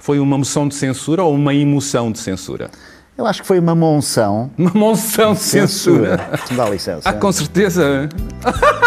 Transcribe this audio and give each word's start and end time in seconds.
Foi 0.00 0.18
uma 0.18 0.38
moção 0.38 0.66
de 0.66 0.74
censura 0.74 1.22
ou 1.22 1.34
uma 1.34 1.54
emoção 1.54 2.10
de 2.10 2.18
censura? 2.18 2.70
Eu 3.18 3.26
acho 3.26 3.42
que 3.42 3.46
foi 3.46 3.58
uma 3.58 3.74
monção. 3.74 4.50
Uma 4.56 4.72
monção 4.72 5.34
de 5.34 5.40
censura. 5.40 6.18
Me 6.50 6.56
dá 6.56 6.70
licença. 6.70 7.02
Ah, 7.06 7.12
com 7.12 7.30
certeza. 7.30 8.08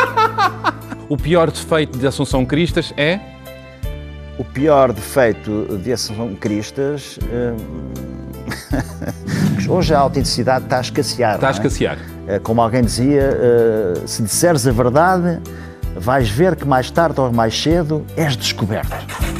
o 1.07 1.15
pior 1.15 1.51
defeito 1.51 1.99
de 1.99 2.07
Assunção 2.07 2.43
Cristas 2.43 2.91
é? 2.97 3.19
O 4.39 4.43
pior 4.43 4.91
defeito 4.91 5.77
de 5.77 5.93
Assunção 5.93 6.33
Cristas. 6.33 7.19
hum, 7.21 7.91
Hoje 9.69 9.93
a 9.93 9.99
autenticidade 9.99 10.65
está 10.65 10.79
a 10.79 10.81
escassear. 10.81 11.35
Está 11.35 11.47
a 11.47 11.51
é? 11.51 11.53
escassear. 11.53 11.97
Eh, 12.27 12.39
Como 12.39 12.59
alguém 12.59 12.81
dizia, 12.81 13.21
eh, 13.21 13.93
se 14.07 14.23
disseres 14.23 14.65
a 14.65 14.71
verdade, 14.71 15.39
vais 15.95 16.27
ver 16.27 16.55
que 16.55 16.65
mais 16.65 16.89
tarde 16.89 17.21
ou 17.21 17.31
mais 17.31 17.55
cedo 17.61 18.03
és 18.17 18.35
descoberto. 18.35 18.91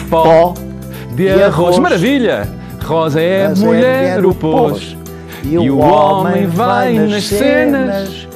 Pó 0.10 0.54
de, 0.54 0.73
de 1.16 1.30
arroz. 1.30 1.44
arroz. 1.46 1.80
Maravilha! 1.80 2.48
Rosa 2.84 3.22
é 3.22 3.48
Mas 3.48 3.62
é 3.62 3.66
mulher, 3.66 4.18
mulher, 4.22 4.26
o 4.26 4.36
pôs. 4.36 4.98
E 5.44 5.58
o 5.70 5.78
homem 5.80 6.46
vai 6.48 6.94
nas 6.94 7.24
cenas. 7.26 8.28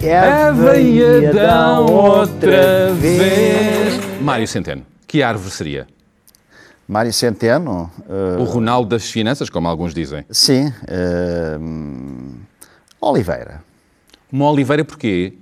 Eva 0.00 0.76
e 0.76 1.26
Adão 1.26 1.86
outra 1.86 2.92
vez. 2.94 4.00
Mário 4.20 4.46
Centeno, 4.48 4.82
que 5.06 5.22
árvore 5.22 5.50
seria? 5.50 5.86
Mário 6.88 7.12
Centeno. 7.12 7.88
eh, 8.08 8.40
O 8.40 8.44
Ronaldo 8.44 8.88
das 8.90 9.08
Finanças, 9.10 9.48
como 9.48 9.68
alguns 9.68 9.94
dizem. 9.94 10.24
sim. 10.30 10.72
eh, 10.88 11.56
hum, 11.60 12.34
Oliveira. 13.00 13.62
Uma 14.32 14.50
oliveira 14.50 14.84
porquê? 14.84 15.34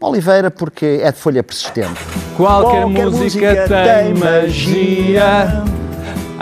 Oliveira 0.00 0.50
porque 0.50 1.00
é 1.02 1.12
de 1.12 1.18
folha 1.18 1.42
persistente. 1.42 2.00
Qualquer, 2.36 2.82
Qualquer 2.82 3.06
música, 3.06 3.50
música 3.50 3.68
tem 3.68 4.14
tem 4.14 4.14
magia. 4.14 5.64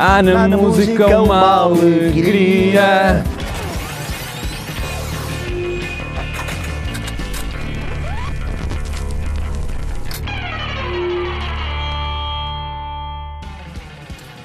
Há 0.01 0.23
na, 0.23 0.45
Há 0.45 0.47
na 0.47 0.57
música 0.57 0.93
música 0.93 1.21
uma 1.21 1.65
uma 1.65 1.75
alegria. 1.75 3.25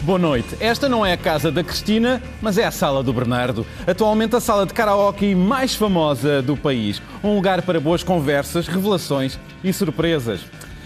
Boa 0.02 0.18
noite. 0.18 0.58
Esta 0.60 0.90
não 0.90 1.06
é 1.06 1.14
a 1.14 1.18
casa 1.18 1.52
da 1.52 1.64
Cristina, 1.64 2.20
mas 2.42 2.58
é 2.58 2.66
a 2.66 2.72
sala 2.72 3.04
do 3.04 3.14
Bernardo. 3.14 3.64
Atualmente 3.86 4.36
a 4.36 4.40
sala 4.40 4.66
de 4.66 4.74
karaoke 4.74 5.36
mais 5.36 5.76
famosa 5.76 6.42
do 6.42 6.58
país. 6.58 7.00
Um 7.24 7.36
lugar 7.36 7.62
para 7.62 7.80
boas 7.80 8.02
conversas, 8.02 8.68
revelações 8.68 9.40
e 9.64 9.72
surpresas. 9.72 10.42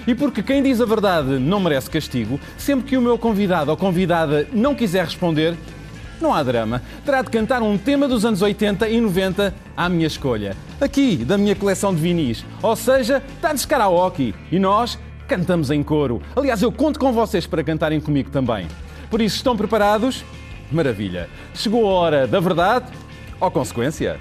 E 0.07 0.15
porque 0.15 0.41
quem 0.41 0.63
diz 0.63 0.79
a 0.79 0.85
verdade 0.85 1.37
não 1.37 1.59
merece 1.59 1.89
castigo, 1.89 2.39
sempre 2.57 2.87
que 2.87 2.97
o 2.97 3.01
meu 3.01 3.17
convidado 3.17 3.69
ou 3.69 3.75
convidada 3.75 4.47
não 4.53 4.73
quiser 4.73 5.03
responder, 5.03 5.53
não 6.21 6.33
há 6.33 6.41
drama. 6.41 6.81
Terá 7.05 7.21
de 7.21 7.29
cantar 7.29 7.61
um 7.61 7.77
tema 7.77 8.07
dos 8.07 8.25
anos 8.25 8.41
80 8.41 8.87
e 8.87 9.01
90 9.01 9.53
à 9.75 9.89
minha 9.89 10.07
escolha. 10.07 10.55
Aqui, 10.79 11.17
da 11.17 11.37
minha 11.37 11.55
coleção 11.55 11.93
de 11.93 12.01
vinis. 12.01 12.45
Ou 12.61 12.75
seja, 12.75 13.21
está 13.35 13.53
de 13.53 13.67
karaoke. 13.67 14.33
E 14.51 14.57
nós 14.57 14.97
cantamos 15.27 15.69
em 15.69 15.83
coro. 15.83 16.21
Aliás, 16.35 16.61
eu 16.61 16.71
conto 16.71 16.99
com 16.99 17.11
vocês 17.11 17.45
para 17.45 17.63
cantarem 17.63 17.99
comigo 17.99 18.29
também. 18.29 18.65
Por 19.09 19.21
isso, 19.21 19.35
estão 19.35 19.55
preparados? 19.55 20.23
Maravilha. 20.71 21.29
Chegou 21.53 21.87
a 21.87 21.93
hora 21.93 22.27
da 22.27 22.39
verdade 22.39 22.85
ou 23.39 23.51
consequência? 23.51 24.19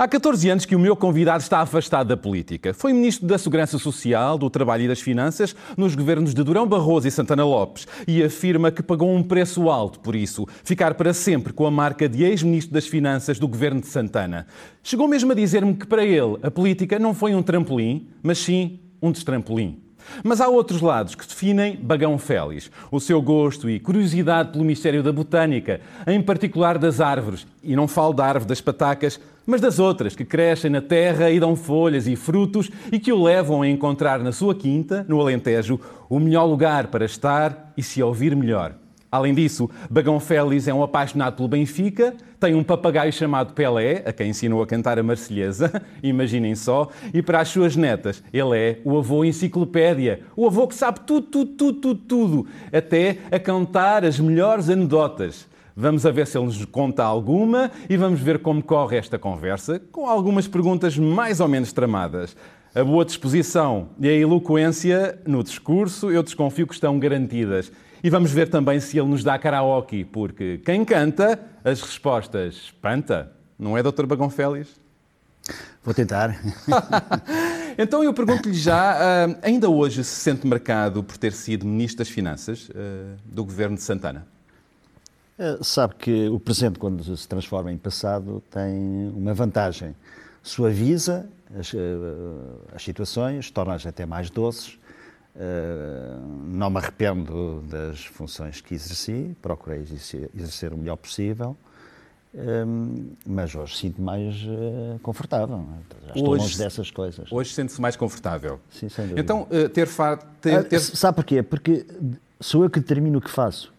Há 0.00 0.08
14 0.08 0.48
anos 0.48 0.64
que 0.64 0.74
o 0.74 0.78
meu 0.78 0.96
convidado 0.96 1.42
está 1.42 1.60
afastado 1.60 2.08
da 2.08 2.16
política. 2.16 2.72
Foi 2.72 2.90
Ministro 2.90 3.28
da 3.28 3.36
Segurança 3.36 3.76
Social, 3.76 4.38
do 4.38 4.48
Trabalho 4.48 4.84
e 4.84 4.88
das 4.88 5.02
Finanças 5.02 5.54
nos 5.76 5.94
governos 5.94 6.32
de 6.32 6.42
Durão 6.42 6.66
Barroso 6.66 7.06
e 7.06 7.10
Santana 7.10 7.44
Lopes 7.44 7.86
e 8.08 8.22
afirma 8.22 8.70
que 8.70 8.82
pagou 8.82 9.14
um 9.14 9.22
preço 9.22 9.68
alto 9.68 10.00
por 10.00 10.16
isso, 10.16 10.46
ficar 10.64 10.94
para 10.94 11.12
sempre 11.12 11.52
com 11.52 11.66
a 11.66 11.70
marca 11.70 12.08
de 12.08 12.24
ex-Ministro 12.24 12.72
das 12.72 12.86
Finanças 12.86 13.38
do 13.38 13.46
governo 13.46 13.82
de 13.82 13.88
Santana. 13.88 14.46
Chegou 14.82 15.06
mesmo 15.06 15.32
a 15.32 15.34
dizer-me 15.34 15.74
que 15.74 15.86
para 15.86 16.02
ele 16.02 16.38
a 16.42 16.50
política 16.50 16.98
não 16.98 17.12
foi 17.12 17.34
um 17.34 17.42
trampolim, 17.42 18.08
mas 18.22 18.38
sim 18.38 18.80
um 19.02 19.12
destrampolim. 19.12 19.82
Mas 20.24 20.40
há 20.40 20.48
outros 20.48 20.80
lados 20.80 21.14
que 21.14 21.26
definem 21.26 21.76
Bagão 21.76 22.18
Félix, 22.18 22.70
o 22.90 23.00
seu 23.00 23.20
gosto 23.20 23.68
e 23.68 23.78
curiosidade 23.78 24.52
pelo 24.52 24.64
mistério 24.64 25.02
da 25.02 25.12
botânica, 25.12 25.80
em 26.06 26.20
particular 26.20 26.78
das 26.78 27.00
árvores. 27.00 27.46
E 27.62 27.76
não 27.76 27.86
falo 27.86 28.12
da 28.12 28.24
árvore 28.24 28.48
das 28.48 28.60
patacas, 28.60 29.20
mas 29.50 29.60
das 29.60 29.80
outras 29.80 30.14
que 30.14 30.24
crescem 30.24 30.70
na 30.70 30.80
terra 30.80 31.28
e 31.28 31.40
dão 31.40 31.56
folhas 31.56 32.06
e 32.06 32.14
frutos 32.14 32.70
e 32.92 33.00
que 33.00 33.12
o 33.12 33.20
levam 33.20 33.62
a 33.62 33.68
encontrar 33.68 34.20
na 34.20 34.30
sua 34.30 34.54
quinta, 34.54 35.04
no 35.08 35.20
Alentejo, 35.20 35.80
o 36.08 36.20
melhor 36.20 36.44
lugar 36.44 36.86
para 36.86 37.04
estar 37.04 37.72
e 37.76 37.82
se 37.82 38.00
ouvir 38.00 38.36
melhor. 38.36 38.76
Além 39.10 39.34
disso, 39.34 39.68
Bagão 39.90 40.20
Félix 40.20 40.68
é 40.68 40.72
um 40.72 40.84
apaixonado 40.84 41.34
pelo 41.34 41.48
Benfica, 41.48 42.14
tem 42.38 42.54
um 42.54 42.62
papagaio 42.62 43.12
chamado 43.12 43.52
Pelé, 43.52 44.04
a 44.06 44.12
quem 44.12 44.30
ensinou 44.30 44.62
a 44.62 44.66
cantar 44.68 45.00
a 45.00 45.02
Marselhesa, 45.02 45.82
imaginem 46.00 46.54
só, 46.54 46.88
e 47.12 47.20
para 47.20 47.40
as 47.40 47.48
suas 47.48 47.74
netas, 47.74 48.22
ele 48.32 48.56
é 48.56 48.78
o 48.84 48.96
avô 48.96 49.24
enciclopédia, 49.24 50.20
o 50.36 50.46
avô 50.46 50.68
que 50.68 50.76
sabe 50.76 51.00
tudo, 51.00 51.26
tudo, 51.26 51.52
tudo, 51.56 51.80
tudo, 51.80 52.00
tudo, 52.06 52.46
até 52.72 53.18
a 53.32 53.38
cantar 53.40 54.04
as 54.04 54.20
melhores 54.20 54.70
anedotas. 54.70 55.49
Vamos 55.80 56.04
a 56.04 56.10
ver 56.10 56.26
se 56.26 56.36
ele 56.36 56.44
nos 56.44 56.62
conta 56.66 57.02
alguma 57.02 57.70
e 57.88 57.96
vamos 57.96 58.20
ver 58.20 58.40
como 58.40 58.62
corre 58.62 58.98
esta 58.98 59.18
conversa, 59.18 59.80
com 59.90 60.06
algumas 60.06 60.46
perguntas 60.46 60.98
mais 60.98 61.40
ou 61.40 61.48
menos 61.48 61.72
tramadas. 61.72 62.36
A 62.74 62.84
boa 62.84 63.02
disposição 63.02 63.88
e 63.98 64.06
a 64.06 64.12
eloquência 64.12 65.18
no 65.26 65.42
discurso, 65.42 66.10
eu 66.10 66.22
desconfio 66.22 66.66
que 66.66 66.74
estão 66.74 66.98
garantidas. 66.98 67.72
E 68.04 68.10
vamos 68.10 68.30
ver 68.30 68.50
também 68.50 68.78
se 68.78 68.98
ele 68.98 69.08
nos 69.08 69.24
dá 69.24 69.38
karaoke, 69.38 70.04
porque 70.04 70.58
quem 70.58 70.84
canta, 70.84 71.40
as 71.64 71.80
respostas 71.80 72.56
espanta. 72.56 73.32
Não 73.58 73.78
é, 73.78 73.82
Dr. 73.82 74.04
Bagão 74.04 74.28
Félix? 74.28 74.68
Vou 75.82 75.94
tentar. 75.94 76.38
Então 77.78 78.04
eu 78.04 78.12
pergunto-lhe 78.12 78.52
já, 78.52 78.98
ah, 79.00 79.38
ainda 79.40 79.70
hoje 79.70 80.04
se 80.04 80.16
sente 80.16 80.46
marcado 80.46 81.02
por 81.02 81.16
ter 81.16 81.32
sido 81.32 81.64
Ministro 81.64 82.04
das 82.04 82.10
Finanças 82.10 82.70
ah, 82.74 83.16
do 83.24 83.42
Governo 83.42 83.76
de 83.76 83.82
Santana? 83.82 84.26
Eh, 85.40 85.58
Sabe 85.62 85.94
que 85.94 86.28
o 86.28 86.38
presente, 86.38 86.78
quando 86.78 87.02
se 87.16 87.26
transforma 87.26 87.72
em 87.72 87.78
passado, 87.78 88.42
tem 88.50 89.08
uma 89.16 89.32
vantagem. 89.32 89.94
Suaviza 90.42 91.26
as, 91.58 91.72
eh, 91.74 91.78
as 92.74 92.82
situações, 92.84 93.50
torna-as 93.50 93.86
até 93.86 94.04
mais 94.04 94.28
doces. 94.28 94.78
Eh, 95.34 96.16
Não 96.46 96.68
me 96.68 96.76
arrependo 96.76 97.62
das 97.70 98.04
funções 98.04 98.60
que 98.60 98.74
exerci, 98.74 99.34
procurei 99.40 99.80
exercer, 100.34 100.72
o 100.74 100.76
melhor 100.76 100.96
possível. 100.96 101.56
Hum, 102.32 103.10
mas 103.26 103.52
hoje 103.56 103.76
sinto 103.76 104.00
mais 104.00 104.36
eh, 104.46 104.98
confortável. 105.02 105.56
é? 105.56 106.06
Já 106.08 106.14
estou 106.14 106.28
Hoje- 106.32 106.42
longe 106.44 106.58
dessas 106.58 106.90
coisas. 106.90 107.32
Hoje 107.32 107.52
sente-se 107.54 107.80
mais 107.80 107.96
confortável. 107.96 108.60
Sim, 108.70 108.88
sem 108.88 109.04
dúvida. 109.06 109.20
Então, 109.20 109.48
ah, 109.50 109.68
ter, 109.68 109.86
fa- 109.86 110.16
ter, 110.40 110.54
Ah, 110.58 110.62
ter- 110.62 110.78
Sabe 110.80 111.16
porquê? 111.16 111.42
Porque 111.42 111.84
sou 112.38 112.62
eu 112.62 112.70
que 112.70 112.78
determino 112.78 113.18
o 113.18 113.20
que 113.20 113.30
faço 113.30 113.72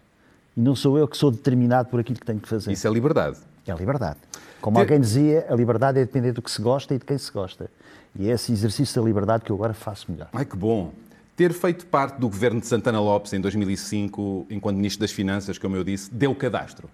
e 0.56 0.60
não 0.60 0.74
sou 0.74 0.98
eu 0.98 1.08
que 1.08 1.16
sou 1.16 1.30
determinado 1.30 1.88
por 1.88 2.00
aquilo 2.00 2.18
que 2.18 2.26
tenho 2.26 2.40
que 2.40 2.48
fazer. 2.48 2.72
Isso 2.72 2.86
é 2.86 2.90
liberdade. 2.90 3.38
É 3.66 3.72
liberdade. 3.74 4.18
Como 4.60 4.78
alguém 4.78 5.00
dizia, 5.00 5.46
a 5.48 5.54
liberdade 5.54 5.98
é 5.98 6.04
depender 6.04 6.32
do 6.32 6.40
que 6.40 6.50
se 6.50 6.62
gosta 6.62 6.94
e 6.94 6.98
de 6.98 7.04
quem 7.04 7.18
se 7.18 7.30
gosta. 7.32 7.70
E 8.18 8.28
é 8.28 8.32
esse 8.32 8.52
exercício 8.52 9.00
da 9.00 9.06
liberdade 9.06 9.44
que 9.44 9.50
eu 9.50 9.56
agora 9.56 9.74
faço 9.74 10.10
melhor. 10.10 10.28
Ai, 10.32 10.44
que 10.44 10.56
bom. 10.56 10.92
Ter 11.34 11.52
feito 11.52 11.86
parte 11.86 12.20
do 12.20 12.28
governo 12.28 12.60
de 12.60 12.66
Santana 12.66 13.00
Lopes 13.00 13.32
em 13.32 13.40
2005, 13.40 14.46
enquanto 14.50 14.76
Ministro 14.76 15.00
das 15.00 15.10
Finanças, 15.10 15.58
como 15.58 15.76
eu 15.76 15.82
disse, 15.82 16.12
deu 16.12 16.34
cadastro. 16.34 16.88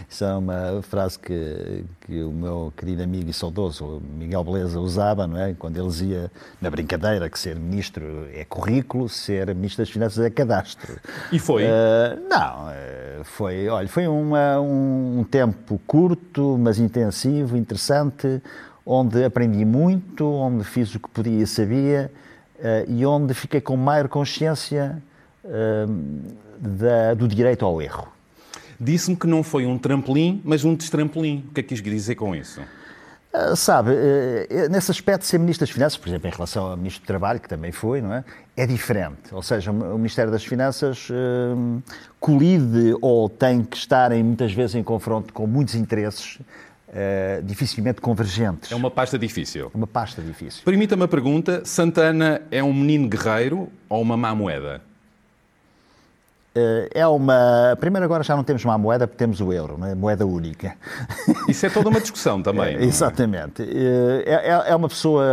Isso 0.09 0.23
é 0.23 0.33
uma 0.35 0.81
frase 0.81 1.17
que, 1.19 1.83
que 2.01 2.21
o 2.23 2.31
meu 2.31 2.73
querido 2.77 3.03
amigo 3.03 3.29
e 3.29 3.33
saudoso 3.33 4.01
Miguel 4.17 4.43
Beleza 4.43 4.79
usava, 4.79 5.25
não 5.27 5.37
é? 5.37 5.53
Quando 5.57 5.77
ele 5.77 5.87
dizia 5.87 6.31
na 6.61 6.69
brincadeira 6.69 7.29
que 7.29 7.37
ser 7.39 7.55
ministro 7.55 8.27
é 8.33 8.43
currículo, 8.45 9.07
ser 9.09 9.53
ministro 9.55 9.83
das 9.83 9.89
Finanças 9.91 10.23
é 10.23 10.29
cadastro. 10.29 10.97
E 11.31 11.39
foi? 11.39 11.63
Eh, 11.65 12.17
não, 12.29 12.69
eh, 12.69 13.21
foi, 13.23 13.67
olha, 13.69 13.87
foi 13.87 14.07
uma- 14.07 14.59
um, 14.59 15.19
um 15.19 15.23
tempo 15.23 15.79
curto, 15.87 16.57
mas 16.59 16.79
intensivo, 16.79 17.57
interessante, 17.57 18.41
onde 18.85 19.23
aprendi 19.23 19.63
muito, 19.65 20.25
onde 20.25 20.63
fiz 20.63 20.93
o 20.95 20.99
que 20.99 21.09
podia 21.09 21.43
e 21.43 21.47
sabia 21.47 22.11
eh, 22.59 22.85
e 22.87 23.05
onde 23.05 23.33
fiquei 23.33 23.59
com 23.61 23.75
maior 23.75 24.07
consciência 24.07 25.01
eh, 25.45 25.85
da- 26.59 27.13
do 27.13 27.27
direito 27.27 27.65
ao 27.65 27.81
erro. 27.81 28.07
Disse-me 28.79 29.15
que 29.15 29.27
não 29.27 29.43
foi 29.43 29.65
um 29.65 29.77
trampolim, 29.77 30.41
mas 30.43 30.63
um 30.63 30.75
destrampolim. 30.75 31.45
O 31.49 31.53
que 31.53 31.59
é 31.59 31.63
que 31.63 31.69
quis 31.69 31.81
dizer 31.81 32.15
com 32.15 32.35
isso? 32.35 32.61
Ah, 33.33 33.55
Sabe, 33.55 33.91
eh, 33.93 34.69
nesse 34.69 34.91
aspecto, 34.91 35.25
ser 35.25 35.39
Ministro 35.39 35.65
das 35.65 35.73
Finanças, 35.73 35.97
por 35.97 36.07
exemplo, 36.07 36.27
em 36.27 36.31
relação 36.31 36.67
ao 36.67 36.77
Ministro 36.77 37.03
do 37.03 37.07
Trabalho, 37.07 37.39
que 37.39 37.49
também 37.49 37.71
foi, 37.71 37.99
não 37.99 38.13
é? 38.13 38.23
É 38.55 38.67
diferente. 38.67 39.33
Ou 39.33 39.41
seja, 39.41 39.71
o 39.71 39.97
Ministério 39.97 40.31
das 40.31 40.45
Finanças 40.45 41.07
eh, 41.09 41.81
colide 42.19 42.95
ou 43.01 43.27
tem 43.27 43.63
que 43.63 43.75
estar 43.75 44.11
em, 44.11 44.21
muitas 44.23 44.53
vezes 44.53 44.75
em 44.75 44.83
confronto 44.83 45.33
com 45.33 45.47
muitos 45.47 45.73
interesses 45.73 46.39
uh, 46.93 47.43
dificilmente 47.43 47.99
convergentes. 47.99 48.71
É 48.71 48.75
uma 48.75 48.91
pasta 48.91 49.17
difícil. 49.17 49.71
É 49.73 49.77
uma 49.77 49.87
pasta 49.87 50.21
difícil. 50.21 50.61
Permita-me 50.63 51.03
a 51.03 51.07
pergunta: 51.07 51.63
Santana 51.65 52.41
é 52.51 52.63
um 52.63 52.73
menino 52.73 53.07
guerreiro 53.07 53.69
ou 53.89 54.01
uma 54.01 54.15
má 54.15 54.33
moeda? 54.35 54.81
Uh, 56.55 56.87
é 56.93 57.07
uma. 57.07 57.75
Primeiro, 57.79 58.05
agora 58.05 58.23
já 58.23 58.35
não 58.35 58.43
temos 58.43 58.63
má 58.63 58.77
moeda 58.77 59.07
porque 59.07 59.17
temos 59.17 59.41
o 59.41 59.51
euro, 59.51 59.75
não 59.77 59.87
é? 59.87 59.95
moeda 59.95 60.25
única. 60.25 60.75
Isso 61.49 61.65
é 61.65 61.69
toda 61.69 61.89
uma 61.89 61.99
discussão 61.99 62.41
também. 62.43 62.75
é, 62.75 62.83
exatamente. 62.83 63.63
É, 63.63 64.23
é, 64.25 64.71
é, 64.71 64.75
uma 64.75 64.87
pessoa 64.87 65.25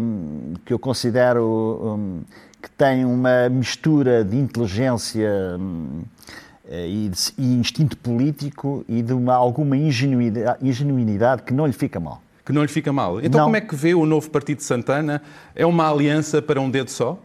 um, 0.00 0.54
que 0.64 0.72
eu 0.72 0.78
considero 0.78 1.80
um, 1.82 2.22
que 2.62 2.70
tem 2.70 3.04
uma 3.04 3.48
mistura 3.48 4.24
de 4.24 4.36
inteligência. 4.36 5.28
Um, 5.58 6.02
eh, 6.72 6.88
e, 6.88 7.08
de, 7.08 7.18
e 7.36 7.54
instinto 7.54 7.96
político 7.96 8.84
e 8.88 9.02
de 9.02 9.12
uma, 9.12 9.34
alguma 9.34 9.76
ingenuidade, 9.76 10.66
ingenuidade 10.66 11.42
que 11.42 11.52
não 11.52 11.66
lhe 11.66 11.72
fica 11.72 12.00
mal. 12.00 12.22
Que 12.46 12.52
não 12.52 12.62
lhe 12.62 12.68
fica 12.68 12.90
mal. 12.92 13.20
Então, 13.20 13.40
não. 13.40 13.44
como 13.46 13.56
é 13.56 13.60
que 13.60 13.74
vê 13.74 13.94
o 13.94 14.06
novo 14.06 14.30
Partido 14.30 14.58
de 14.58 14.64
Santana? 14.64 15.20
É 15.54 15.66
uma 15.66 15.90
aliança 15.90 16.40
para 16.40 16.60
um 16.60 16.70
dedo 16.70 16.88
só? 16.88 17.18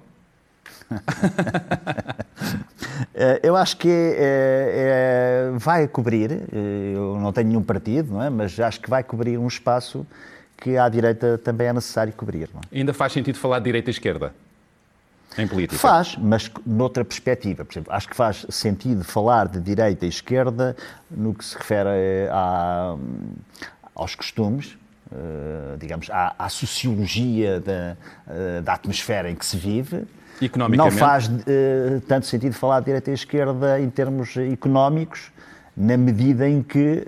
Eh, 3.14 3.40
eu 3.44 3.56
acho 3.56 3.78
que 3.78 3.90
é, 3.90 5.50
é, 5.50 5.58
vai 5.58 5.88
cobrir, 5.88 6.44
eu 6.94 7.18
não 7.20 7.34
tenho 7.34 7.48
nenhum 7.48 7.64
partido, 7.64 8.14
não 8.14 8.22
é? 8.22 8.30
mas 8.30 8.60
acho 8.60 8.80
que 8.80 8.90
vai 8.90 9.04
cobrir 9.04 9.40
um 9.40 9.48
espaço 9.48 10.06
que 10.56 10.78
à 10.78 10.88
direita 10.88 11.38
também 11.38 11.68
é 11.68 11.74
necessário 11.74 12.14
cobrir. 12.14 12.50
É? 12.72 12.78
Ainda 12.78 12.94
faz 12.94 13.14
sentido 13.14 13.38
falar 13.38 13.58
de 13.60 13.66
direita 13.66 13.90
e 13.90 13.92
esquerda? 13.92 14.34
em 15.38 15.48
política? 15.48 15.80
Faz, 15.80 16.16
mas 16.18 16.50
noutra 16.66 17.06
perspectiva. 17.06 17.64
Por 17.64 17.74
exemplo, 17.74 17.94
acho 17.94 18.10
que 18.10 18.16
faz 18.16 18.46
sentido 18.50 19.04
falar 19.04 19.48
de 19.48 19.60
direita 19.60 20.06
e 20.06 20.10
esquerda 20.10 20.76
no 21.10 21.34
que 21.34 21.46
se 21.46 21.56
refere 21.56 21.90
a, 22.32 22.96
aos 23.96 24.16
costumes, 24.16 24.78
digamos, 25.78 26.10
à, 26.10 26.36
à 26.38 26.50
sociologia 26.50 27.60
da, 27.60 27.98
uh, 28.28 28.62
da, 28.62 28.74
atmosfera 28.74 29.30
em 29.30 29.36
que 29.36 29.46
se 29.46 29.58
vive. 29.58 30.06
Não 30.76 30.92
faz 30.92 31.28
uh, 31.28 32.02
tanto 32.08 32.26
sentido 32.26 32.54
falar 32.54 32.80
de 32.80 32.86
direita 32.86 33.12
e 33.12 33.14
esquerda 33.14 33.80
em 33.80 33.90
termos 33.90 34.36
económicos, 34.38 35.32
na 35.76 35.98
medida 35.98 36.48
em 36.48 36.62
que 36.62 37.08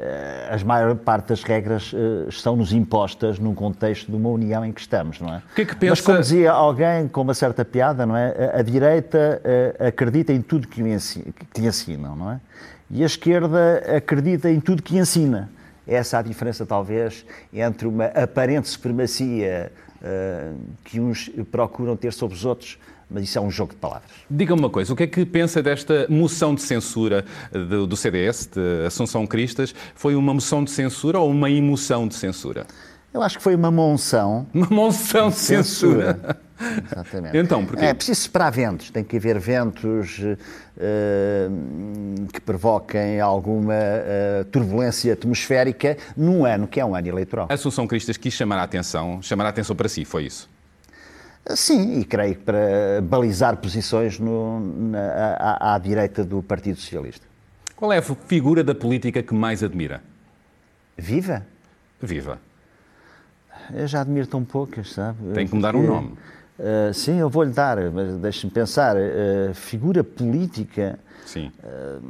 eh, 0.00 0.48
a 0.54 0.64
maior 0.64 0.94
parte 0.94 1.30
das 1.30 1.42
regras 1.42 1.92
uh, 1.92 2.28
estão-nos 2.28 2.72
impostas 2.72 3.36
num 3.40 3.52
contexto 3.52 4.08
de 4.08 4.16
uma 4.16 4.28
união 4.28 4.64
em 4.64 4.70
que 4.72 4.80
estamos, 4.80 5.20
não 5.20 5.34
é? 5.34 5.42
Que 5.56 5.62
é 5.62 5.64
que 5.64 5.74
pensa... 5.74 5.90
Mas 5.90 6.00
como 6.00 6.20
dizia 6.20 6.52
alguém 6.52 7.08
com 7.08 7.22
uma 7.22 7.34
certa 7.34 7.64
piada, 7.64 8.06
não 8.06 8.16
é? 8.16 8.52
A, 8.54 8.60
a 8.60 8.62
direita 8.62 9.42
uh, 9.44 9.88
acredita 9.88 10.32
em 10.32 10.40
tudo 10.40 10.68
que, 10.68 10.80
ensina, 10.82 11.24
que 11.52 11.66
ensinam, 11.66 12.14
não 12.14 12.30
é? 12.30 12.40
E 12.88 13.02
a 13.02 13.06
esquerda 13.06 13.82
acredita 13.96 14.48
em 14.48 14.60
tudo 14.60 14.84
que 14.84 14.96
ensina. 14.96 15.50
Essa 15.88 16.18
é 16.18 16.20
a 16.20 16.22
diferença, 16.22 16.66
talvez, 16.66 17.24
entre 17.52 17.88
uma 17.88 18.04
aparente 18.04 18.68
supremacia 18.68 19.72
uh, 20.02 20.56
que 20.84 21.00
uns 21.00 21.30
procuram 21.50 21.96
ter 21.96 22.12
sobre 22.12 22.36
os 22.36 22.44
outros 22.44 22.78
mas 23.10 23.24
isso 23.24 23.38
é 23.38 23.40
um 23.40 23.50
jogo 23.50 23.72
de 23.72 23.78
palavras. 23.78 24.10
Diga-me 24.30 24.60
uma 24.60 24.68
coisa, 24.68 24.92
o 24.92 24.96
que 24.96 25.04
é 25.04 25.06
que 25.06 25.24
pensa 25.24 25.62
desta 25.62 26.06
moção 26.10 26.54
de 26.54 26.60
censura 26.60 27.24
do, 27.50 27.86
do 27.86 27.96
CDS, 27.96 28.46
de 28.46 28.86
Assunção 28.86 29.26
Cristas? 29.26 29.74
Foi 29.94 30.14
uma 30.14 30.34
moção 30.34 30.62
de 30.62 30.70
censura 30.70 31.18
ou 31.18 31.30
uma 31.30 31.50
emoção 31.50 32.06
de 32.06 32.14
censura? 32.14 32.66
Eu 33.12 33.22
acho 33.22 33.38
que 33.38 33.42
foi 33.42 33.54
uma 33.54 33.70
monção. 33.70 34.46
Uma 34.52 34.68
monção 34.68 35.30
de 35.30 35.36
censura. 35.36 36.14
censura. 36.14 36.48
Exatamente. 36.92 37.36
Então, 37.36 37.64
porquê? 37.64 37.84
É 37.84 37.94
preciso 37.94 38.20
esperar 38.20 38.50
ventos. 38.50 38.90
Tem 38.90 39.02
que 39.02 39.16
haver 39.16 39.38
ventos 39.38 40.18
uh, 40.18 40.36
provoquem 42.48 43.20
alguma 43.20 43.74
uh, 43.74 44.44
turbulência 44.46 45.12
atmosférica 45.12 45.98
num 46.16 46.46
ano 46.46 46.66
que 46.66 46.80
é 46.80 46.84
um 46.84 46.94
ano 46.94 47.06
eleitoral. 47.06 47.46
A 47.50 47.52
Assunção 47.52 47.86
Cristas 47.86 48.16
quis 48.16 48.32
chamar 48.32 48.56
a 48.56 48.62
atenção, 48.62 49.20
chamar 49.20 49.44
a 49.44 49.48
atenção 49.50 49.76
para 49.76 49.86
si, 49.86 50.02
foi 50.06 50.24
isso? 50.24 50.48
Sim, 51.54 52.00
e 52.00 52.04
creio 52.06 52.36
que 52.36 52.44
para 52.44 53.02
balizar 53.02 53.58
posições 53.58 54.18
no, 54.18 54.60
na, 54.60 55.34
à, 55.38 55.74
à, 55.74 55.78
direita 55.78 56.24
do 56.24 56.42
Partido 56.42 56.80
Socialista. 56.80 57.26
Qual 57.76 57.92
é 57.92 57.98
a 57.98 58.02
figura 58.02 58.64
da 58.64 58.74
política 58.74 59.22
que 59.22 59.34
mais 59.34 59.62
admira? 59.62 60.02
Viva? 60.96 61.46
Viva. 62.00 62.38
Eu 63.74 63.86
já 63.86 64.00
admiro 64.00 64.26
tão 64.26 64.42
poucas, 64.42 64.92
sabe? 64.92 65.18
Tem 65.34 65.46
que 65.46 65.54
me 65.54 65.60
dar 65.60 65.76
um 65.76 65.86
nome. 65.86 66.14
Uh, 66.58 66.94
sim, 66.94 67.18
eu 67.18 67.28
vou-lhe 67.28 67.52
dar, 67.52 67.78
mas 67.90 68.16
deixe-me 68.16 68.50
pensar. 68.50 68.96
Uh, 68.96 69.52
figura 69.52 70.02
política. 70.02 70.98
Sim. 71.28 71.52
Uh, 71.62 72.02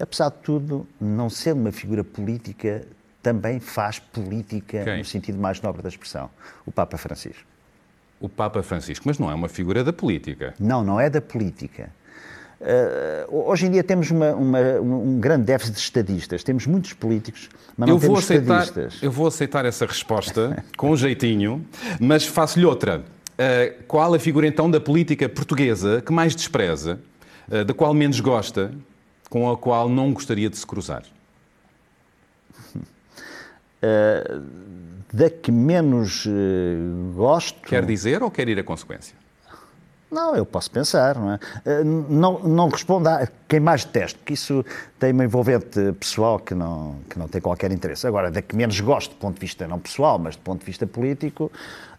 apesar 0.00 0.30
de 0.30 0.38
tudo, 0.38 0.86
não 1.00 1.28
ser 1.28 1.52
uma 1.52 1.70
figura 1.70 2.02
política 2.02 2.82
também 3.22 3.60
faz 3.60 3.98
política 3.98 4.84
Quem? 4.84 4.98
no 4.98 5.04
sentido 5.04 5.38
mais 5.38 5.60
nobre 5.60 5.82
da 5.82 5.88
expressão. 5.88 6.30
O 6.66 6.72
Papa 6.72 6.96
Francisco 6.96 7.54
o 8.24 8.28
Papa 8.28 8.62
Francisco, 8.62 9.04
mas 9.06 9.18
não 9.18 9.30
é 9.30 9.34
uma 9.34 9.48
figura 9.48 9.84
da 9.84 9.92
política. 9.92 10.54
Não, 10.58 10.82
não 10.82 10.98
é 10.98 11.10
da 11.10 11.20
política. 11.20 11.90
Uh, 12.58 13.50
hoje 13.50 13.66
em 13.66 13.70
dia 13.70 13.84
temos 13.84 14.10
uma, 14.10 14.32
uma, 14.32 14.58
um 14.80 15.20
grande 15.20 15.44
déficit 15.44 15.74
de 15.74 15.80
estadistas. 15.80 16.42
Temos 16.42 16.66
muitos 16.66 16.94
políticos, 16.94 17.50
mas 17.76 17.86
não 17.86 17.96
eu 17.96 18.00
temos 18.00 18.20
aceitar, 18.20 18.62
estadistas. 18.62 19.02
Eu 19.02 19.10
vou 19.10 19.26
aceitar 19.26 19.66
essa 19.66 19.84
resposta 19.84 20.64
com 20.76 20.90
um 20.90 20.96
jeitinho, 20.96 21.66
mas 22.00 22.26
faço-lhe 22.26 22.64
outra. 22.64 23.00
Uh, 23.34 23.82
qual 23.86 24.14
a 24.14 24.18
figura 24.18 24.46
então 24.46 24.70
da 24.70 24.80
política 24.80 25.28
portuguesa 25.28 26.00
que 26.00 26.12
mais 26.12 26.34
despreza, 26.34 27.00
da 27.48 27.74
qual 27.74 27.92
menos 27.94 28.20
gosta, 28.20 28.72
com 29.28 29.50
a 29.50 29.56
qual 29.56 29.88
não 29.88 30.12
gostaria 30.12 30.48
de 30.48 30.56
se 30.56 30.66
cruzar? 30.66 31.02
da 35.12 35.30
que 35.30 35.52
menos 35.52 36.26
uh, 36.26 37.12
gosto. 37.14 37.60
Quer 37.68 37.84
dizer 37.84 38.22
ou 38.22 38.30
quer 38.30 38.48
ir 38.48 38.58
a 38.58 38.64
consequência? 38.64 39.14
Não, 40.10 40.36
eu 40.36 40.46
posso 40.46 40.70
pensar, 40.70 41.16
não 41.16 41.32
é? 41.32 41.38
Não, 41.84 42.38
não 42.40 42.68
respondo 42.68 43.08
a 43.08 43.26
quem 43.48 43.58
mais 43.58 43.84
detesto, 43.84 44.18
porque 44.18 44.34
isso 44.34 44.64
tem 44.98 45.12
uma 45.12 45.24
envolvente 45.24 45.92
pessoal 45.98 46.38
que 46.38 46.54
não, 46.54 46.98
que 47.10 47.18
não 47.18 47.26
tem 47.26 47.40
qualquer 47.40 47.72
interesse. 47.72 48.06
Agora, 48.06 48.30
da 48.30 48.40
que 48.40 48.54
menos 48.54 48.78
gosto, 48.80 49.10
do 49.10 49.16
ponto 49.16 49.34
de 49.34 49.40
vista 49.40 49.66
não 49.66 49.80
pessoal, 49.80 50.16
mas 50.18 50.36
do 50.36 50.42
ponto 50.42 50.60
de 50.60 50.66
vista 50.66 50.86
político, 50.86 51.50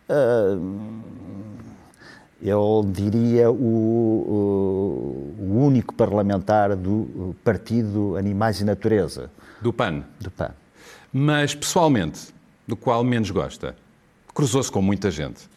uh, 0.10 1.02
eu 2.42 2.86
diria 2.88 3.50
o, 3.50 3.56
o, 3.56 5.36
o, 5.40 5.66
único 5.66 5.94
parlamentar 5.94 6.76
do 6.76 7.36
Partido 7.44 8.16
Animais 8.18 8.60
e 8.60 8.66
Natureza. 8.66 9.32
Do 9.62 9.72
PAN? 9.72 10.04
Do 10.20 10.30
PAN. 10.30 10.52
Mas, 11.12 11.56
pessoalmente, 11.56 12.34
do 12.68 12.76
qual 12.76 13.04
menos 13.04 13.32
gosta? 13.32 13.76
Cruzou-se 14.34 14.72
com 14.72 14.82
muita 14.82 15.10
gente. 15.10 15.50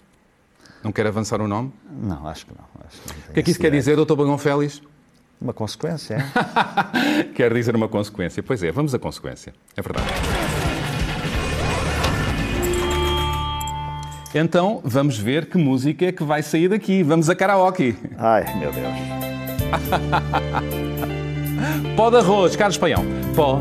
Não 0.83 0.93
quer 0.93 1.07
avançar 1.07 1.41
o 1.41 1.49
nome? 1.49 1.73
Não, 1.91 2.27
acho 2.29 2.47
que 2.47 2.53
não. 2.53 2.65
Acho 2.87 3.03
que 3.03 3.09
não 3.09 3.31
o 3.31 3.33
que 3.33 3.41
é 3.41 3.43
que 3.43 3.50
isso 3.50 3.61
quer 3.61 3.71
dizer, 3.71 3.97
doutor 3.97 4.17
Bagão 4.17 4.38
Félix? 4.38 4.81
Uma 5.41 5.52
consequência, 5.52 6.14
é? 6.14 7.25
quer 7.35 7.52
dizer 7.52 7.75
uma 7.75 7.88
consequência. 7.88 8.43
Pois 8.43 8.62
é, 8.62 8.71
vamos 8.71 8.95
à 8.95 8.99
consequência. 8.99 9.52
É 9.76 9.83
verdade. 9.83 10.07
Então, 14.40 14.80
vamos 14.85 15.18
ver 15.18 15.47
que 15.47 15.59
música 15.59 16.07
é 16.07 16.12
que 16.12 16.23
vai 16.23 16.42
sair 16.42 16.68
daqui. 16.68 17.02
Vamos 17.02 17.28
a 17.28 17.35
karaoke. 17.35 17.97
Ai, 18.16 18.45
meu 18.59 18.71
Deus. 18.71 18.87
Pó 21.97 22.11
de 22.11 22.18
arroz, 22.18 22.54
Carlos 22.54 22.78
Paião. 22.78 23.04
Pó 23.35 23.61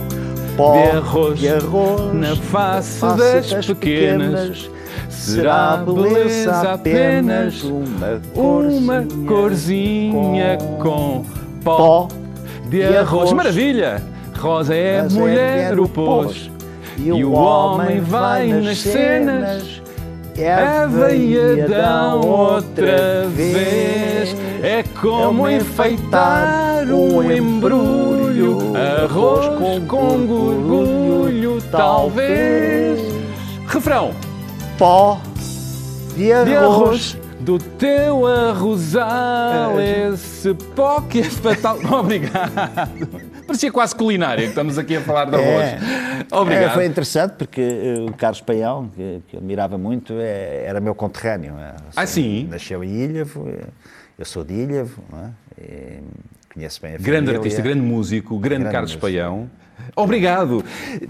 pó 0.58 0.74
de 0.74 0.98
arroz, 0.98 1.40
de 1.40 1.50
arroz 1.50 2.14
na 2.14 2.36
face, 2.36 3.00
face 3.00 3.18
das, 3.18 3.50
das 3.52 3.66
pequenas, 3.68 4.28
pequenas. 4.28 4.72
Será 5.10 5.78
beleza 5.78 6.74
apenas 6.74 7.64
uma 7.64 8.20
corzinha, 8.34 8.80
uma 8.80 9.08
corzinha 9.28 10.58
com, 10.82 11.24
pó 11.64 12.08
de, 12.70 12.84
arroz. 12.84 12.98
arroz. 12.98 13.34
Maravilha! 13.34 14.02
Rosa 14.38 14.76
é 14.76 15.02
a 15.02 15.06
é 15.06 15.10
mulher, 15.10 15.80
o 15.80 15.90
pôs, 15.90 16.52
e 16.96 17.24
o 17.24 17.32
homem 17.32 18.00
vai 18.00 18.48
nas 18.48 18.78
cenas. 18.80 19.77
Eva 20.38 21.12
e 21.12 21.62
Adão 21.62 22.22
outra 22.22 23.28
vez 23.28 24.36
é 24.62 24.84
como 25.02 25.50
enfeitar 25.50 26.86
um 26.86 27.24
embrulho, 27.32 28.74
arroz 28.76 29.48
com, 29.58 29.80
gorgulho, 29.80 31.60
talvez. 31.72 33.02
Refrão: 33.68 34.12
Pó 34.78 35.20
de 36.16 36.32
arroz. 36.32 36.48
De 36.48 36.56
arroz 36.56 37.18
do 37.40 37.58
teu 37.58 38.28
arrosal, 38.28 39.80
é. 39.80 40.10
esse 40.10 40.54
pó 40.76 41.02
que 41.02 41.20
é 41.20 41.24
fatal. 41.24 41.80
Obrigado. 42.00 43.22
Parecia 43.48 43.72
quase 43.72 43.96
culinária 43.96 44.44
que 44.44 44.50
estamos 44.50 44.78
aqui 44.78 44.98
a 44.98 45.02
falar 45.02 45.26
de 45.26 45.36
arroz. 45.36 45.66
É. 45.66 45.80
Obrigado. 46.36 46.72
É, 46.72 46.74
foi 46.74 46.86
interessante 46.86 47.36
porque 47.38 47.62
eh, 47.62 48.06
o 48.08 48.14
Carlos 48.14 48.42
Paião, 48.42 48.90
que, 48.90 49.22
que 49.28 49.36
eu 49.36 49.40
admirava 49.40 49.78
muito, 49.78 50.14
é, 50.20 50.66
era 50.66 50.82
meu 50.82 50.94
conterrâneo. 50.94 51.56
É? 51.58 51.76
Ah, 51.96 52.06
sim? 52.06 52.48
Nasceu 52.52 52.84
em 52.84 52.90
Ilhavo, 52.90 53.50
eu 54.20 54.26
sou 54.26 54.44
de 54.44 54.54
Ilhavo, 54.54 55.02
não 55.10 55.20
é? 55.20 55.30
E 55.60 56.00
conheço 56.54 56.82
bem 56.82 56.96
a 56.96 56.98
Grande 56.98 57.32
artista, 57.34 57.62
grande 57.62 57.82
músico, 57.82 58.38
grande, 58.38 58.64
grande 58.64 58.74
Carlos 58.74 58.92
músico. 58.92 59.02
Paião. 59.02 59.50
Obrigado. 59.98 60.64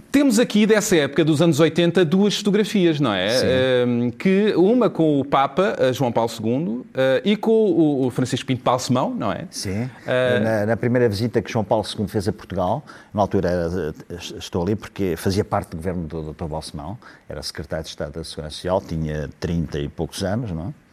Temos 0.09 0.39
aqui 0.39 0.65
dessa 0.65 0.95
época 0.95 1.25
dos 1.25 1.41
anos 1.41 1.59
80 1.59 2.05
duas 2.05 2.37
fotografias, 2.37 3.01
não 3.01 3.13
é? 3.13 3.85
Uh, 3.85 4.11
que 4.13 4.53
uma 4.55 4.89
com 4.89 5.19
o 5.19 5.25
Papa 5.25 5.75
eh, 5.77 5.91
João 5.91 6.09
Paulo 6.09 6.31
II 6.41 6.47
uh, 6.47 6.85
e 7.25 7.35
com 7.35 8.05
o, 8.05 8.09
Francisco 8.09 8.47
Pinto 8.47 8.63
Balsemão, 8.63 9.13
não 9.13 9.31
é? 9.31 9.45
Sim. 9.51 9.83
Uh... 9.83 10.43
Na, 10.43 10.65
na, 10.67 10.77
primeira 10.77 11.09
visita 11.09 11.41
que 11.41 11.51
João 11.51 11.65
Paulo 11.65 11.83
II 11.99 12.07
fez 12.07 12.29
a 12.29 12.31
Portugal, 12.33 12.83
na 13.13 13.21
altura 13.21 13.93
estou 14.37 14.63
ali 14.63 14.75
porque 14.75 15.15
fazia 15.17 15.43
parte 15.43 15.71
do 15.71 15.77
governo 15.77 16.07
do 16.07 16.33
Dr. 16.33 16.45
Balsemão, 16.45 16.97
era 17.27 17.43
secretário 17.43 17.83
de 17.83 17.89
Estado 17.89 18.13
da 18.13 18.23
Segurança 18.23 18.55
Social, 18.55 18.81
tinha 18.81 19.29
30 19.39 19.79
e 19.79 19.89
poucos 19.89 20.23
anos, 20.23 20.51
não 20.51 20.69
é? 20.69 20.86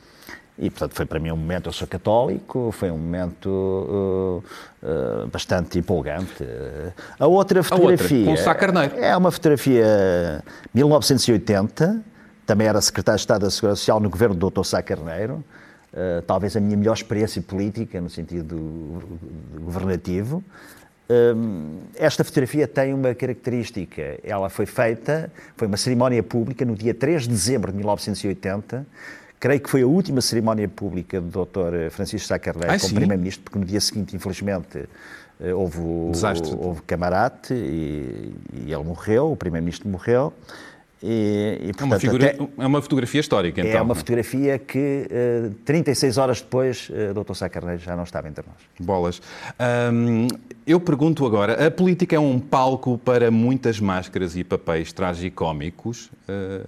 E, 0.57 0.71
portanto, 0.71 0.95
foi 0.95 1.05
para 1.05 1.19
mim 1.19 1.33
um 1.33 1.37
momento, 1.37 1.69
eu 1.69 1.73
sou 1.73 1.87
católico, 1.87 2.71
foi 2.71 2.89
um 2.89 2.97
momento 2.97 3.49
uh, 3.49 4.45
uh, 4.83 5.27
bastante 5.27 5.81
empolgante. 5.81 6.47
A 7.19 7.27
outra 7.27 7.61
fotografia... 7.63 8.19
A 8.19 8.31
outra, 8.31 8.37
com 8.37 8.45
Sá 8.45 8.55
Carneiro. 8.55 8.97
É 8.97 9.17
uma 9.17 9.33
fotografia 9.33 10.45
1980, 10.73 12.01
também 12.47 12.69
era 12.69 12.81
secretário 12.81 13.17
de 13.17 13.23
Estado 13.23 13.43
da 13.43 13.51
Segurança 13.51 13.81
Social 13.81 13.99
no 13.99 14.09
governo 14.09 14.37
do 14.37 14.49
Dr. 14.49 14.63
Sá 14.63 14.81
Carneiro, 14.81 15.45
uh, 15.93 16.23
talvez 16.25 16.57
a 16.57 16.61
minha 16.61 16.77
melhor 16.77 16.95
experiência 16.95 17.43
política, 17.43 18.01
no 18.01 18.09
sentido 18.09 19.03
governativo. 19.59 20.41
esta 21.97 22.23
fotografia 22.23 22.69
tem 22.69 22.95
uma 22.95 23.13
característica. 23.13 24.21
Ela 24.23 24.49
foi 24.49 24.67
feita, 24.67 25.33
foi 25.57 25.67
uma 25.67 25.77
cerimónia 25.77 26.23
pública 26.23 26.65
no 26.65 26.77
dia 26.77 26.95
3 26.95 27.25
de 27.25 27.29
dezembro 27.31 27.73
de 27.73 27.77
1980, 27.79 28.87
creio 29.45 29.61
que 29.61 29.69
foi 29.69 29.83
a 29.83 29.87
última 29.87 30.23
cerimónia 30.23 30.67
pública 30.67 31.21
do 31.21 31.45
Dr. 31.45 31.91
Francisco 31.91 32.27
Sá 32.27 32.39
Carneiro 32.39 32.81
como 32.81 32.95
Primeiro-Ministro, 32.95 33.45
porque 33.45 33.59
no 33.59 33.65
dia 33.67 33.79
seguinte, 33.79 34.17
infelizmente, 34.17 34.89
eh, 35.39 35.53
houve, 35.53 35.81
o, 35.81 36.13
houve 36.61 36.81
camarate 36.87 37.53
e, 37.53 38.33
e 38.65 38.73
ele 38.73 38.85
morreu, 38.85 39.33
o 39.33 39.37
Primeiro-Ministro 39.37 39.87
morreu. 39.87 40.33
E, 41.03 41.59
e, 41.61 41.67
portanto, 41.75 41.83
é, 41.83 41.85
uma 41.85 42.01
figura, 42.01 42.31
até, 42.31 42.49
é 42.57 42.67
uma 42.67 42.81
fotografia 42.81 43.21
histórica, 43.21 43.61
então. 43.61 43.73
É 43.73 43.83
uma 43.83 43.95
fotografia 43.95 44.59
que, 44.59 45.07
uh, 45.11 45.49
eh, 45.49 45.51
36 45.67 46.17
horas 46.17 46.41
depois, 46.41 46.89
uh, 46.89 47.23
Dr. 47.23 47.35
Sá 47.35 47.47
Carneiro 47.51 47.83
já 47.83 47.95
não 47.95 48.05
estava 48.05 48.27
entre 48.27 48.43
nós. 48.47 48.57
Bolas. 48.81 49.21
Um, 49.93 50.27
eu 50.67 50.81
pergunto 50.81 51.27
agora, 51.27 51.67
a 51.67 51.71
política 51.71 52.17
é 52.17 52.19
um 52.19 52.41
palco 52.41 52.97
para 52.97 53.31
muitas 53.31 53.79
máscaras 53.79 54.35
e 54.37 54.43
papéis 54.43 54.91
tragicómicos? 54.91 56.07
Uh, 56.27 56.67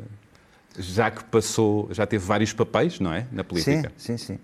já 0.78 1.10
que 1.10 1.24
passou, 1.24 1.88
já 1.92 2.06
teve 2.06 2.24
vários 2.24 2.52
papéis, 2.52 3.00
não 3.00 3.12
é? 3.12 3.26
Na 3.32 3.44
política. 3.44 3.92
Sim, 3.96 4.16
sim, 4.16 4.34
sim. 4.34 4.38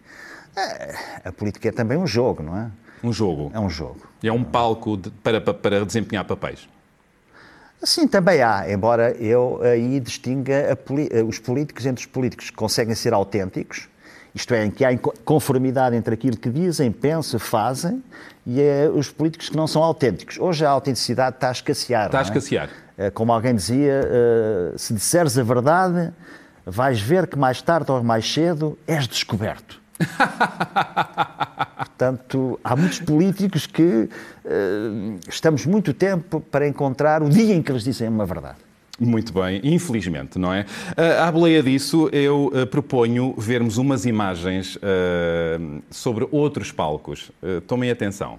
É, 0.57 0.95
a 1.25 1.33
política 1.33 1.69
é 1.69 1.73
também 1.73 1.97
um 1.97 2.07
jogo, 2.07 2.43
não 2.43 2.57
é? 2.57 2.71
Um 3.03 3.13
jogo. 3.13 3.51
É 3.55 3.59
um 3.59 3.69
jogo. 3.69 4.07
E 4.23 4.29
é 4.29 4.33
um 4.33 4.45
palco 4.45 4.97
de, 4.97 5.11
para, 5.11 5.41
para 5.41 5.85
desempenhar 5.85 6.25
papéis. 6.25 6.69
Sim, 7.83 8.07
também 8.07 8.41
há, 8.43 8.71
embora 8.71 9.11
eu 9.19 9.61
aí 9.63 9.99
distinga 9.99 10.79
os 11.27 11.41
políticos 11.41 11.85
entre 11.85 12.05
os 12.05 12.07
políticos 12.07 12.51
que 12.51 12.57
conseguem 12.57 12.95
ser 12.95 13.13
autênticos, 13.13 13.89
isto 14.33 14.55
é, 14.55 14.65
em 14.65 14.71
que 14.71 14.85
há 14.85 14.97
conformidade 15.25 15.97
entre 15.97 16.15
aquilo 16.15 16.37
que 16.37 16.49
dizem, 16.49 16.93
pensam, 16.93 17.41
fazem, 17.41 18.03
e 18.47 18.61
é 18.61 18.89
os 18.89 19.11
políticos 19.11 19.49
que 19.49 19.57
não 19.57 19.67
são 19.67 19.83
autênticos. 19.83 20.39
Hoje 20.39 20.65
a 20.65 20.71
autenticidade 20.71 21.37
está 21.37 21.49
a 21.49 21.53
escassear. 21.53 22.07
Está 22.07 22.19
a 22.19 22.21
é? 22.21 22.25
escassear. 22.25 22.69
É? 22.69 22.82
Como 23.15 23.33
alguém 23.33 23.55
dizia, 23.55 24.03
eh, 24.05 24.73
se 24.77 24.93
disseres 24.93 25.39
a 25.39 25.43
verdade, 25.43 26.13
vais 26.65 27.01
ver 27.01 27.27
que 27.27 27.39
mais 27.39 27.63
tarde 27.63 27.91
ou 27.91 28.03
mais 28.03 28.31
cedo 28.31 28.79
és 28.87 29.07
descoberto. 29.09 29.81
Portanto, 31.77 32.59
há 32.65 32.75
muitos 32.75 33.01
políticos 33.01 33.67
que 33.67 33.83
uh, 33.83 34.09
estamos 35.29 35.65
muito 35.67 35.95
tempo 35.95 36.41
para 36.41 36.67
encontrar 36.67 37.23
o 37.23 37.29
dia 37.29 37.55
em 37.55 37.63
que 37.63 37.71
eles 37.71 37.85
dizem 37.85 38.09
uma 38.09 38.27
verdade. 38.27 38.59
Muito 38.99 39.33
bem, 39.33 39.61
infelizmente, 39.65 40.39
não 40.39 40.53
é? 40.53 40.67
Uh, 40.91 41.23
à 41.23 41.31
boleia 41.33 41.63
disso, 41.63 42.09
eu 42.13 42.47
uh, 42.47 42.67
proponho 42.67 43.35
vermos 43.39 43.79
umas 43.79 44.05
imagens 44.05 44.79
sobre 45.91 46.27
outros 46.31 46.73
palcos. 46.73 47.31
tomem 47.67 47.91
atenção. 47.91 48.39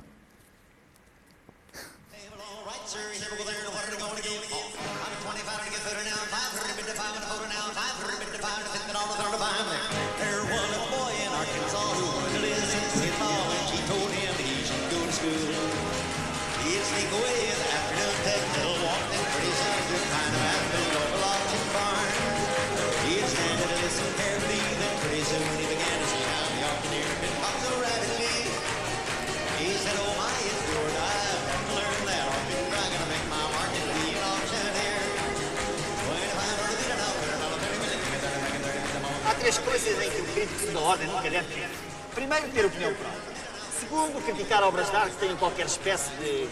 Três 39.44 39.58
coisas 39.58 40.02
em 40.02 40.10
que 40.10 40.22
o 40.22 40.26
crítico 40.34 40.72
da 40.72 40.80
ordem 40.80 41.06
nunca 41.06 41.30
deve 41.30 41.54
ter. 41.54 41.70
Primeiro, 42.16 42.48
ter 42.48 42.66
opinião 42.66 42.94
própria. 42.94 43.34
Segundo, 43.78 44.24
criticar 44.24 44.64
obras 44.64 44.90
de 44.90 44.96
arte 44.96 45.12
que 45.12 45.18
tenham 45.18 45.36
qualquer 45.36 45.66
espécie 45.66 46.12
de 46.12 46.48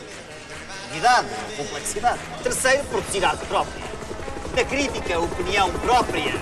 idade, 0.98 1.30
complexidade. 1.56 2.20
Terceiro, 2.44 2.84
produzir 2.86 3.24
arte 3.24 3.46
própria. 3.46 3.82
Na 4.54 4.66
crítica, 4.66 5.20
opinião 5.20 5.72
própria. 5.80 6.34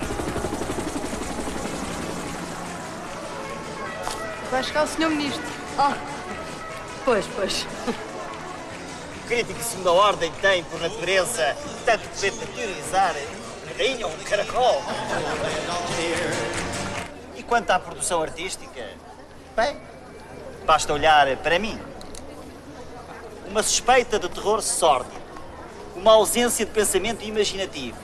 Vai 4.50 4.64
chegar 4.64 4.84
o 4.84 4.88
Sr. 4.88 5.08
Ministro. 5.08 5.44
Ah, 5.78 5.96
pois, 7.04 7.26
pois. 7.36 7.64
O 9.22 9.28
crítico 9.28 9.62
segundo 9.62 9.90
a 9.90 9.92
ordem 9.92 10.32
tem, 10.42 10.64
por 10.64 10.80
natureza, 10.80 11.56
tanto 11.86 12.08
de 12.08 12.30
teorizar 12.32 13.14
ou 13.80 14.10
um 14.10 14.24
caracol. 14.24 14.82
E 17.34 17.42
quanto 17.42 17.70
à 17.70 17.78
produção 17.78 18.20
artística, 18.20 18.86
bem, 19.56 19.74
basta 20.66 20.92
olhar 20.92 21.34
para 21.38 21.58
mim. 21.58 21.80
Uma 23.48 23.62
suspeita 23.62 24.18
de 24.18 24.28
terror 24.28 24.60
sórdido, 24.60 25.18
uma 25.96 26.12
ausência 26.12 26.66
de 26.66 26.72
pensamento 26.72 27.24
imaginativo, 27.24 27.96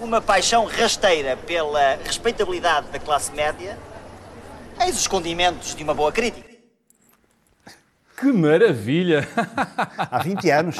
uma 0.00 0.22
paixão 0.22 0.64
rasteira 0.64 1.36
pela 1.36 1.96
respeitabilidade 1.96 2.88
da 2.88 2.98
classe 2.98 3.30
média, 3.32 3.78
eis 4.80 4.96
os 4.96 5.06
condimentos 5.06 5.74
de 5.74 5.84
uma 5.84 5.92
boa 5.92 6.10
crítica. 6.10 6.48
Que 8.18 8.32
maravilha! 8.32 9.28
Há 10.10 10.22
20 10.22 10.50
anos. 10.50 10.78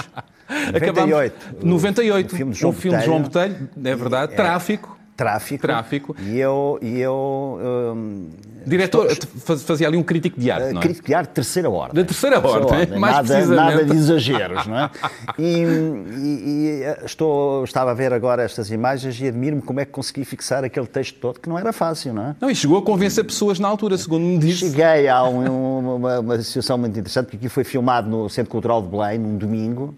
98. 0.72 1.66
98. 1.66 2.34
Um 2.34 2.36
filme 2.36 2.52
de 2.52 2.58
João, 2.60 2.72
um 2.72 2.76
filme 2.76 2.98
de 2.98 3.04
João 3.04 3.22
Botelho, 3.22 3.68
é 3.84 3.94
verdade. 3.94 4.32
É, 4.32 4.36
Tráfico. 4.36 4.98
Tráfico. 5.16 5.62
Tráfico. 5.62 6.16
E 6.20 6.38
eu. 6.38 6.78
E 6.80 7.00
eu 7.00 7.58
um, 7.60 8.30
Diretor, 8.64 9.06
estou... 9.06 9.58
fazia 9.58 9.88
ali 9.88 9.96
um 9.96 10.02
crítico 10.02 10.38
de 10.38 10.50
arte, 10.50 10.72
não 10.72 10.80
é? 10.80 10.84
Crítico 10.84 11.06
de 11.06 11.14
arte 11.14 11.30
terceira 11.30 11.68
ordem. 11.68 11.94
Da 11.94 12.06
terceira, 12.06 12.40
terceira 12.40 12.66
ordem, 12.66 12.80
ordem, 12.80 12.98
mais 13.00 13.28
nada. 13.28 13.46
Nada 13.46 13.84
de 13.84 13.96
exageros, 13.96 14.66
não 14.66 14.78
é? 14.78 14.90
E, 15.38 15.42
e, 15.42 16.82
e, 16.82 17.04
estou, 17.04 17.64
estava 17.64 17.90
a 17.90 17.94
ver 17.94 18.12
agora 18.12 18.42
estas 18.42 18.70
imagens 18.70 19.20
e 19.20 19.28
admiro-me 19.28 19.62
como 19.62 19.80
é 19.80 19.84
que 19.84 19.92
consegui 19.92 20.24
fixar 20.24 20.64
aquele 20.64 20.86
texto 20.86 21.18
todo, 21.18 21.40
que 21.40 21.48
não 21.48 21.58
era 21.58 21.72
fácil, 21.72 22.12
não 22.12 22.28
é? 22.28 22.36
Não, 22.40 22.50
e 22.50 22.54
chegou 22.54 22.78
a 22.78 22.82
convencer 22.82 23.24
pessoas 23.24 23.58
na 23.58 23.68
altura, 23.68 23.96
segundo 23.96 24.22
me 24.22 24.38
disse. 24.38 24.70
Cheguei 24.70 25.08
a 25.08 25.24
um, 25.24 25.96
uma, 25.96 26.20
uma 26.20 26.42
situação 26.42 26.76
muito 26.78 26.98
interessante, 26.98 27.26
porque 27.26 27.36
aqui 27.36 27.48
foi 27.48 27.64
filmado 27.64 28.08
no 28.08 28.28
Centro 28.28 28.50
Cultural 28.50 28.82
de 28.82 28.88
Belém, 28.88 29.18
num 29.18 29.36
domingo, 29.36 29.94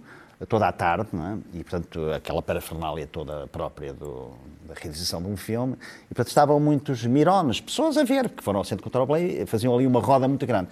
toda 0.48 0.66
a 0.66 0.72
tarde, 0.72 1.08
é? 1.14 1.58
e 1.58 1.64
portanto 1.64 2.10
aquela 2.12 2.40
parafernália 2.40 3.06
toda 3.06 3.46
própria 3.48 3.92
do, 3.92 4.30
da 4.66 4.74
realização 4.74 5.22
de 5.22 5.28
um 5.28 5.36
filme, 5.36 5.74
e 6.04 6.14
portanto 6.14 6.28
estavam 6.28 6.58
muitos 6.58 7.04
mirones, 7.04 7.60
pessoas 7.60 7.96
a 7.98 8.04
ver, 8.04 8.28
que 8.30 8.42
foram 8.42 8.58
ao 8.58 8.64
Centro 8.64 8.82
Cultural 8.82 9.06
Play, 9.06 9.44
faziam 9.46 9.74
ali 9.74 9.86
uma 9.86 10.00
roda 10.00 10.26
muito 10.26 10.46
grande. 10.46 10.68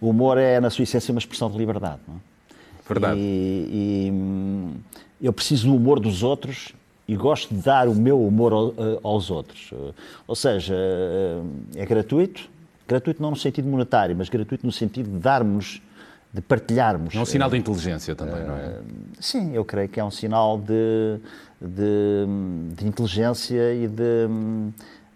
o 0.00 0.08
humor 0.08 0.38
é, 0.38 0.58
na 0.58 0.70
sua 0.70 0.82
essência, 0.82 1.12
uma 1.12 1.20
expressão 1.20 1.50
de 1.50 1.58
liberdade. 1.58 2.00
Não 2.08 2.16
é? 2.16 2.18
Verdade. 2.88 3.20
E, 3.20 4.08
e 4.08 4.10
hum, 4.10 4.72
eu 5.20 5.32
preciso 5.32 5.68
do 5.68 5.76
humor 5.76 6.00
dos 6.00 6.22
outros 6.22 6.72
e 7.06 7.14
gosto 7.14 7.54
de 7.54 7.60
dar 7.60 7.88
o 7.88 7.94
meu 7.94 8.20
humor 8.20 8.74
aos 9.02 9.30
outros. 9.30 9.70
Ou 10.26 10.34
seja, 10.34 10.74
é 11.76 11.84
gratuito, 11.84 12.50
gratuito 12.86 13.22
não 13.22 13.30
no 13.30 13.36
sentido 13.36 13.68
monetário, 13.68 14.14
mas 14.16 14.28
gratuito 14.28 14.64
no 14.66 14.72
sentido 14.72 15.10
de 15.10 15.18
darmos, 15.18 15.82
de 16.32 16.40
partilharmos. 16.40 17.14
É 17.14 17.18
um 17.18 17.24
sinal 17.24 17.50
de 17.50 17.56
inteligência 17.56 18.14
também, 18.14 18.44
não 18.44 18.56
é? 18.56 18.78
Sim, 19.20 19.54
eu 19.54 19.64
creio 19.64 19.88
que 19.88 20.00
é 20.00 20.04
um 20.04 20.10
sinal 20.10 20.58
de, 20.58 21.18
de, 21.60 22.74
de 22.76 22.86
inteligência 22.86 23.74
e 23.74 23.86
de. 23.86 24.26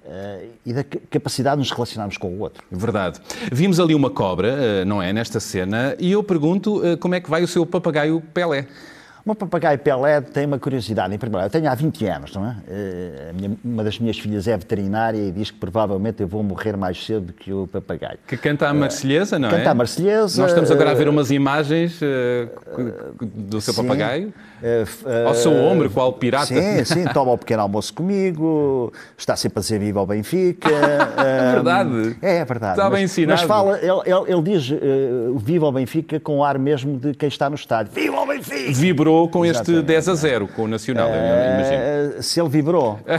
Uh, 0.06 0.50
e 0.64 0.72
da 0.72 0.84
capacidade 0.84 1.56
de 1.56 1.62
nos 1.62 1.72
relacionarmos 1.72 2.16
com 2.16 2.28
o 2.28 2.38
outro. 2.38 2.62
Verdade. 2.70 3.20
Vimos 3.50 3.80
ali 3.80 3.92
uma 3.92 4.08
cobra, 4.08 4.84
não 4.84 5.02
é, 5.02 5.12
nesta 5.12 5.40
cena, 5.40 5.96
e 5.98 6.12
eu 6.12 6.22
pergunto 6.22 6.76
uh, 6.76 6.96
como 6.96 7.16
é 7.16 7.20
que 7.20 7.28
vai 7.28 7.42
o 7.42 7.48
seu 7.48 7.66
papagaio 7.66 8.22
Pelé? 8.32 8.68
O 9.26 9.30
meu 9.30 9.34
papagaio 9.34 9.76
Pelé 9.76 10.20
tem 10.20 10.46
uma 10.46 10.56
curiosidade. 10.56 11.12
Em 11.12 11.18
primeiro 11.18 11.38
lugar, 11.38 11.46
eu 11.46 11.50
tenho 11.50 11.68
há 11.68 11.74
20 11.74 12.06
anos, 12.06 12.32
não 12.32 12.46
é? 12.46 12.50
Uh, 12.50 13.34
minha, 13.34 13.56
uma 13.64 13.82
das 13.82 13.98
minhas 13.98 14.16
filhas 14.16 14.46
é 14.46 14.56
veterinária 14.56 15.18
e 15.18 15.32
diz 15.32 15.50
que 15.50 15.58
provavelmente 15.58 16.22
eu 16.22 16.28
vou 16.28 16.44
morrer 16.44 16.76
mais 16.76 17.04
cedo 17.04 17.32
que 17.32 17.52
o 17.52 17.66
papagaio. 17.66 18.20
Que 18.24 18.36
canta 18.36 18.68
a 18.68 18.72
Marselhesa, 18.72 19.36
não 19.36 19.48
canta 19.48 19.56
é? 19.56 19.64
Canta 19.64 19.70
a 19.72 19.74
Marselhesa. 19.74 20.40
Nós 20.40 20.52
estamos 20.52 20.70
agora 20.70 20.92
a 20.92 20.94
ver 20.94 21.08
umas 21.08 21.32
imagens 21.32 21.98
do 23.20 23.60
seu 23.60 23.74
sim. 23.74 23.82
papagaio. 23.82 24.32
Ao 25.26 25.34
seu 25.34 25.52
ombro, 25.52 25.90
qual 25.90 26.12
pirata. 26.12 26.46
Sim, 26.46 26.84
sim, 26.84 27.04
toma 27.12 27.32
o 27.32 27.38
pequeno 27.38 27.62
almoço 27.62 27.92
comigo, 27.92 28.92
está 29.16 29.36
sempre 29.36 29.58
a 29.58 29.62
dizer 29.62 29.78
viva 29.78 30.00
ao 30.00 30.06
Benfica. 30.06 30.68
é 30.70 31.52
verdade. 31.52 32.16
É, 32.22 32.36
é 32.36 32.44
verdade. 32.44 32.78
Está 32.78 32.90
bem 32.90 33.04
ensinado. 33.04 33.40
Mas 33.40 33.48
fala, 33.48 33.78
ele, 33.78 34.00
ele, 34.04 34.32
ele 34.32 34.42
diz 34.42 34.70
uh, 34.70 35.38
viva 35.38 35.66
ao 35.66 35.72
Benfica 35.72 36.20
com 36.20 36.38
o 36.38 36.44
ar 36.44 36.58
mesmo 36.58 36.98
de 36.98 37.14
quem 37.14 37.28
está 37.28 37.48
no 37.48 37.56
estádio. 37.56 37.92
Viva 37.92 38.16
ao 38.16 38.26
Benfica! 38.26 38.72
Vibrou 38.72 39.28
com 39.28 39.44
este 39.44 39.62
Exatamente. 39.62 39.86
10 39.86 40.08
a 40.08 40.14
0 40.14 40.48
com 40.48 40.62
o 40.62 40.68
Nacional, 40.68 41.08
imagino. 41.08 42.22
Se 42.22 42.40
ele 42.40 42.48
vibrou. 42.48 42.98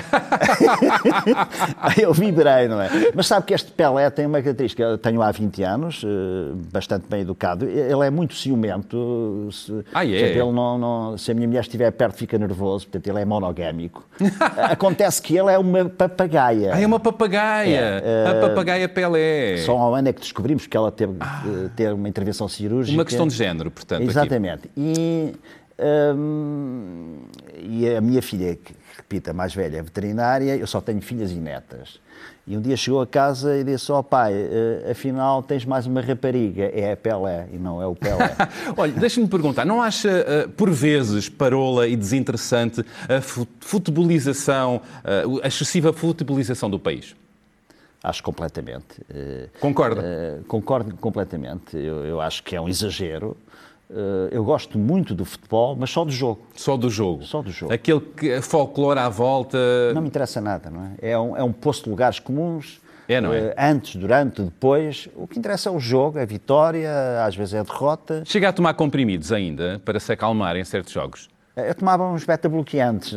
eu 1.99 2.13
vibrei, 2.13 2.67
não 2.67 2.81
é? 2.81 2.89
Mas 3.13 3.27
sabe 3.27 3.45
que 3.45 3.53
este 3.53 3.71
Pelé 3.71 4.09
tem 4.09 4.25
uma 4.25 4.41
característica, 4.41 4.83
eu 4.83 4.97
tenho 4.97 5.21
há 5.21 5.31
20 5.31 5.63
anos, 5.63 6.03
uh, 6.03 6.55
bastante 6.71 7.05
bem 7.09 7.21
educado, 7.21 7.65
ele 7.65 8.05
é 8.05 8.09
muito 8.09 8.35
ciumento. 8.35 9.49
Ah, 9.93 10.05
é? 10.05 10.09
Ele 10.09 10.51
não, 10.51 10.77
não, 10.77 11.17
se 11.27 11.31
a 11.31 11.33
minha 11.33 11.47
mulher 11.47 11.61
estiver 11.61 11.91
perto 11.91 12.15
fica 12.15 12.37
nervoso, 12.37 12.87
portanto 12.87 13.07
ele 13.07 13.21
é 13.21 13.25
monogâmico. 13.25 14.07
Acontece 14.57 15.21
que 15.21 15.35
ele 15.35 15.51
é 15.51 15.57
uma 15.57 15.83
papagaia. 15.85 16.73
Ah, 16.73 16.81
é 16.81 16.85
uma 16.85 16.99
papagaia. 16.99 18.01
É, 18.03 18.27
a 18.27 18.47
papagaia 18.47 18.87
Pelé. 18.87 19.57
Só 19.57 19.77
há 19.77 19.91
um 19.91 19.95
ano 19.95 20.07
é 20.07 20.13
que 20.13 20.21
descobrimos 20.21 20.65
que 20.65 20.77
ela 20.77 20.89
teve 20.89 21.15
ah, 21.19 21.43
de 21.43 21.69
ter 21.69 21.91
uma 21.91 22.07
intervenção 22.07 22.47
cirúrgica. 22.47 22.97
Uma 22.97 23.03
questão 23.03 23.27
de 23.27 23.35
género, 23.35 23.69
portanto. 23.69 24.03
Exatamente. 24.03 24.67
Aqui. 24.67 24.71
E, 24.77 25.35
hum, 26.15 27.17
e 27.61 27.89
a 27.93 27.99
minha 27.99 28.21
filha, 28.21 28.57
que 28.97 29.01
repita, 29.01 29.33
mais 29.33 29.53
velha, 29.53 29.77
é 29.77 29.81
veterinária, 29.81 30.55
eu 30.55 30.67
só 30.67 30.81
tenho 30.81 31.01
filhas 31.01 31.31
e 31.31 31.35
netas. 31.35 31.99
E 32.47 32.55
um 32.57 32.61
dia 32.61 32.75
chegou 32.77 33.01
a 33.01 33.07
casa 33.07 33.57
e 33.57 33.63
disse: 33.63 33.91
Ó 33.91 33.99
oh, 33.99 34.03
pai, 34.03 34.33
uh, 34.33 34.91
afinal 34.91 35.43
tens 35.43 35.65
mais 35.65 35.85
uma 35.85 36.01
rapariga, 36.01 36.63
é 36.73 36.93
a 36.93 36.97
Pelé 36.97 37.47
e 37.51 37.57
não 37.57 37.81
é 37.81 37.85
o 37.85 37.93
Pelé. 37.93 38.35
Olha, 38.75 38.93
deixa-me 38.93 39.27
perguntar: 39.27 39.65
não 39.65 39.81
acha 39.81 40.09
uh, 40.09 40.49
por 40.51 40.71
vezes 40.71 41.29
parola 41.29 41.87
e 41.87 41.95
desinteressante 41.95 42.81
a 42.81 43.21
futebolização, 43.59 44.81
uh, 45.03 45.41
a 45.43 45.47
excessiva 45.47 45.91
futebolização 45.93 46.69
do 46.69 46.79
país? 46.79 47.15
Acho 48.01 48.23
completamente. 48.23 49.01
Concorda? 49.59 50.41
concordo 50.47 50.95
completamente. 50.95 51.75
Eu, 51.75 52.05
eu 52.05 52.21
acho 52.21 52.43
que 52.43 52.55
é 52.55 52.61
um 52.61 52.69
exagero. 52.69 53.35
Uh, 53.89 54.27
eu 54.31 54.43
gosto 54.43 54.77
muito 54.77 55.15
do 55.15 55.23
futebol, 55.23 55.75
mas 55.75 55.89
só 55.89 56.03
do 56.03 56.11
jogo. 56.11 56.45
Só 56.55 56.75
do 56.75 56.89
jogo? 56.89 57.23
Só 57.23 57.41
do 57.41 57.51
jogo. 57.51 57.73
Aquele 57.73 58.01
que, 58.01 58.41
folclore 58.41 58.99
à 58.99 59.07
volta... 59.07 59.57
Não 59.93 60.01
me 60.01 60.07
interessa 60.09 60.41
nada, 60.41 60.69
não 60.69 60.83
é? 60.83 61.11
É 61.11 61.17
um, 61.17 61.37
é 61.37 61.43
um 61.43 61.53
poço 61.53 61.85
de 61.85 61.89
lugares 61.89 62.19
comuns. 62.19 62.81
É, 63.07 63.21
não 63.21 63.33
é? 63.33 63.39
Uh, 63.39 63.53
antes, 63.57 63.95
durante, 63.95 64.41
depois. 64.41 65.07
O 65.15 65.25
que 65.25 65.39
interessa 65.39 65.69
é 65.69 65.71
o 65.71 65.79
jogo, 65.79 66.19
é 66.19 66.23
a 66.23 66.25
vitória, 66.25 66.91
às 67.25 67.33
vezes 67.35 67.53
é 67.53 67.59
a 67.59 67.63
derrota. 67.63 68.23
Chega 68.25 68.49
a 68.49 68.53
tomar 68.53 68.73
comprimidos 68.73 69.31
ainda, 69.31 69.81
para 69.85 69.99
se 69.99 70.11
acalmar 70.11 70.57
em 70.57 70.65
certos 70.65 70.91
jogos? 70.91 71.29
Eu 71.65 71.73
tomava 71.73 72.07
uns 72.07 72.23
beta-bloqueantes, 72.23 73.15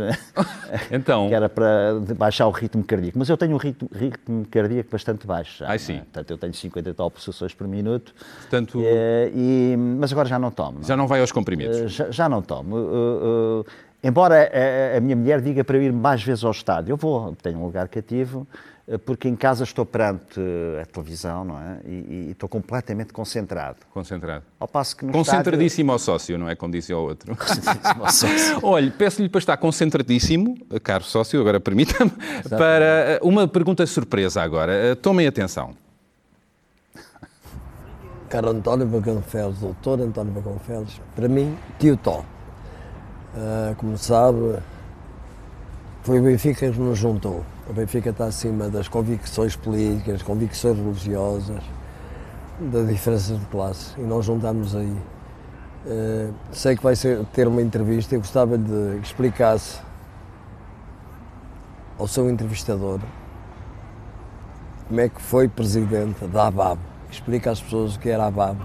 então... 0.91 1.29
que 1.29 1.35
era 1.35 1.47
para 1.47 2.01
baixar 2.17 2.47
o 2.47 2.51
ritmo 2.51 2.83
cardíaco. 2.83 3.19
Mas 3.19 3.29
eu 3.29 3.37
tenho 3.37 3.53
um 3.53 3.59
ritmo, 3.59 3.91
ritmo 3.95 4.47
cardíaco 4.51 4.91
bastante 4.91 5.27
baixo. 5.27 5.59
Já, 5.59 5.69
Ai, 5.69 5.79
sim. 5.79 5.97
É? 5.97 5.99
Portanto, 5.99 6.31
eu 6.31 6.39
tenho 6.39 6.55
50 6.55 6.89
e 6.89 6.95
tal 6.95 7.11
pulsações 7.11 7.53
por 7.53 7.69
minuto. 7.69 8.15
Portanto... 8.41 8.81
E, 8.81 9.33
e, 9.35 9.77
mas 9.77 10.11
agora 10.11 10.27
já 10.27 10.39
não 10.39 10.51
tomo. 10.51 10.79
Não? 10.79 10.85
Já 10.85 10.97
não 10.97 11.07
vai 11.07 11.21
aos 11.21 11.31
comprimidos? 11.31 11.93
Já, 11.93 12.11
já 12.11 12.29
não 12.31 12.41
tomo. 12.41 12.77
Uh, 12.77 13.61
uh, 13.61 13.67
embora 14.03 14.51
a, 14.95 14.97
a, 14.97 15.01
minha 15.01 15.17
mulher 15.17 15.43
diga 15.43 15.63
para 15.63 15.77
eu 15.77 15.83
ir 15.83 15.93
mais 15.93 16.23
vezes 16.23 16.43
ao 16.43 16.51
estádio, 16.51 16.93
eu 16.93 16.97
vou, 16.97 17.37
tenho 17.43 17.59
um 17.59 17.65
lugar 17.67 17.89
cativo, 17.89 18.49
porque 18.99 19.29
em 19.29 19.37
casa 19.37 19.65
estou 19.65 19.87
perante 19.87 20.41
a 20.81 20.87
televisão, 20.87 21.45
não 21.45 21.59
é? 21.59 21.81
E, 21.87 21.91
e 21.91 22.31
estou 22.33 22.49
completamente 22.49 23.13
concentrado. 23.13 23.79
Concentrado. 23.93 24.45
Ao 24.59 24.67
passo 24.67 24.97
que 24.97 25.05
no 25.05 25.13
Concentradíssimo 25.13 25.93
estádio... 25.93 26.13
ao 26.13 26.19
sócio, 26.19 26.39
não 26.39 26.49
é? 26.49 26.57
Como 26.57 26.73
dizia 26.73 26.97
o 26.97 27.03
outro. 27.03 27.37
Concentradíssimo 27.37 28.05
ao 28.05 28.11
sócio. 28.13 28.59
Olha, 28.63 28.91
peço-lhe 28.91 29.29
para 29.29 29.39
estar 29.39 29.57
concentradíssimo, 29.57 30.57
caro 30.83 31.05
sócio, 31.05 31.41
agora 31.41 31.61
permita-me, 31.61 32.11
para 32.49 33.21
uma 33.23 33.47
pergunta 33.47 33.87
surpresa 33.87 34.43
agora. 34.43 34.97
Tomem 34.97 35.27
atenção. 35.27 35.75
Caro 38.29 38.51
António 38.51 38.87
Baconfeles, 38.87 39.59
doutor 39.59 40.01
António 40.01 40.33
Baconfeles, 40.33 41.01
para 41.17 41.29
mim, 41.29 41.57
tio 41.79 41.97
Tó. 41.97 42.21
Uh, 43.35 43.75
como 43.77 43.99
sabe, 43.99 44.59
foi 46.03 46.21
o 46.21 46.23
Benfica 46.23 46.71
que 46.71 46.79
nos 46.79 46.99
juntou. 46.99 47.45
O 47.71 47.73
Benfica 47.73 48.11
está 48.11 48.25
acima 48.25 48.69
das 48.69 48.89
convicções 48.89 49.55
políticas, 49.55 50.23
convicções 50.23 50.77
religiosas, 50.77 51.63
das 52.59 52.89
diferenças 52.89 53.39
de 53.39 53.47
classe 53.47 53.95
e 53.97 54.03
nós 54.03 54.25
juntamos 54.25 54.75
aí. 54.75 54.97
Uh, 55.87 56.35
sei 56.51 56.77
que 56.77 56.83
vai 56.83 56.97
ser, 56.97 57.25
ter 57.27 57.47
uma 57.47 57.63
entrevista, 57.63 58.17
eu 58.17 58.19
gostava 58.19 58.59
de 58.59 58.99
que 58.99 59.07
explicasse 59.07 59.79
ao 61.97 62.09
seu 62.09 62.29
entrevistador 62.29 62.99
como 64.89 65.01
é 65.01 65.09
que 65.09 65.23
foi 65.23 65.47
presidente 65.47 66.27
da 66.27 66.49
ABAB. 66.49 66.81
Explica 67.09 67.53
às 67.53 67.63
pessoas 67.63 67.95
o 67.95 68.01
que 68.01 68.09
era 68.09 68.25
a 68.25 68.27
ABAB, 68.27 68.59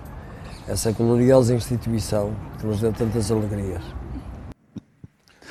essa 0.67 0.91
gloriosa 0.91 1.53
instituição 1.53 2.33
que 2.57 2.65
nos 2.65 2.81
deu 2.81 2.91
tantas 2.91 3.31
alegrias. 3.31 3.83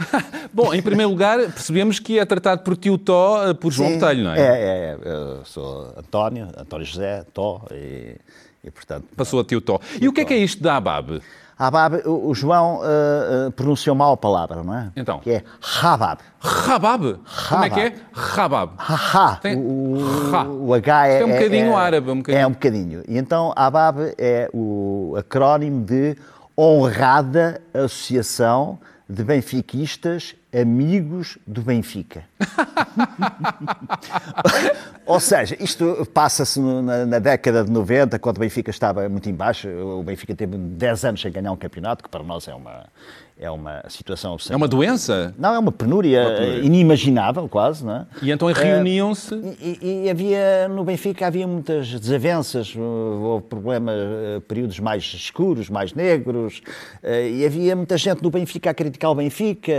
Bom, 0.52 0.74
em 0.74 0.82
primeiro 0.82 1.10
lugar, 1.10 1.38
percebemos 1.38 1.98
que 1.98 2.18
é 2.18 2.24
tratado 2.24 2.62
por 2.62 2.76
tio 2.76 2.98
Tó, 2.98 3.54
por 3.54 3.72
João 3.72 3.90
Sim, 3.90 3.98
Botelho, 3.98 4.24
não 4.24 4.32
é? 4.32 4.40
É, 4.40 4.42
é, 4.42 4.98
eu 5.04 5.44
sou 5.44 5.92
António, 5.96 6.48
António 6.56 6.86
José, 6.86 7.24
Tó, 7.32 7.62
e, 7.70 8.16
e 8.62 8.70
portanto... 8.70 9.06
Passou 9.16 9.40
a 9.40 9.44
tio 9.44 9.60
Tó. 9.60 9.80
E 10.00 10.08
o 10.08 10.12
que 10.12 10.22
é 10.22 10.24
que 10.24 10.34
é 10.34 10.38
isto 10.38 10.62
da 10.62 10.76
ABAB? 10.76 11.20
Abab, 11.56 12.02
o, 12.04 12.34
João 12.34 12.78
uh, 12.78 13.48
uh, 13.48 13.52
pronunciou 13.52 13.94
mal 13.94 14.14
a 14.14 14.16
palavra, 14.16 14.62
não 14.62 14.74
é? 14.74 14.90
Então? 14.96 15.20
Que 15.20 15.30
é 15.30 15.44
Rabab. 15.60 16.20
Rabab? 16.40 17.20
Como 17.48 17.64
é 17.64 17.70
que 17.70 17.80
é? 17.80 17.94
Rabab. 18.12 18.72
Ha, 18.76 19.38
Tem- 19.40 19.56
o, 19.56 19.96
Ha. 20.34 20.44
o 20.44 20.74
H 20.74 21.06
é... 21.06 21.20
É 21.20 21.24
um 21.24 21.30
bocadinho 21.30 21.76
árabe, 21.76 22.10
um 22.10 22.16
bocadinho. 22.16 22.42
É 22.42 22.46
um 22.46 22.50
bocadinho. 22.50 23.02
E 23.06 23.16
então 23.16 23.52
Abab 23.54 24.14
é 24.18 24.50
o 24.52 25.14
acrónimo 25.16 25.84
de 25.84 26.16
Honrada 26.58 27.60
Associação 27.72 28.78
de 29.08 29.22
Benfiquistas 29.22 30.34
Amigos 30.52 31.38
do 31.46 31.62
Benfica. 31.62 32.24
Ou 35.04 35.20
seja, 35.20 35.56
isto 35.60 36.08
passa-se 36.14 36.58
na, 36.60 37.04
na 37.04 37.18
década 37.18 37.64
de 37.64 37.70
90, 37.70 38.18
quando 38.18 38.36
o 38.36 38.40
Benfica 38.40 38.70
estava 38.70 39.06
muito 39.08 39.28
em 39.28 39.34
baixo. 39.34 39.68
O 39.68 40.02
Benfica 40.02 40.34
teve 40.34 40.56
10 40.56 41.04
anos 41.04 41.20
sem 41.20 41.32
ganhar 41.32 41.52
um 41.52 41.56
campeonato, 41.56 42.04
que 42.04 42.08
para 42.08 42.22
nós 42.22 42.48
é 42.48 42.54
uma, 42.54 42.86
é 43.38 43.50
uma 43.50 43.82
situação... 43.88 44.36
É 44.48 44.56
uma 44.56 44.68
doença? 44.68 45.34
Não, 45.36 45.54
é 45.54 45.58
uma 45.58 45.72
penúria, 45.72 46.20
uma 46.22 46.36
penúria. 46.36 46.64
inimaginável 46.64 47.48
quase, 47.48 47.84
não 47.84 47.96
é? 47.96 48.06
E 48.22 48.30
então 48.30 48.48
reuniam-se... 48.48 49.34
E, 49.60 50.04
e, 50.04 50.10
havia, 50.10 50.68
no 50.68 50.84
Benfica 50.84 51.26
havia 51.26 51.46
muitas 51.46 51.88
desavenças, 51.88 52.74
houve 52.76 53.44
problemas, 53.46 53.94
períodos 54.46 54.78
mais 54.78 55.02
escuros, 55.04 55.68
mais 55.68 55.92
negros, 55.92 56.62
e 57.02 57.44
havia 57.44 57.74
muita 57.74 57.98
gente 57.98 58.22
no 58.22 58.30
Benfica 58.30 58.70
a 58.70 58.74
criticar 58.74 59.10
o 59.10 59.14
Benfica, 59.14 59.72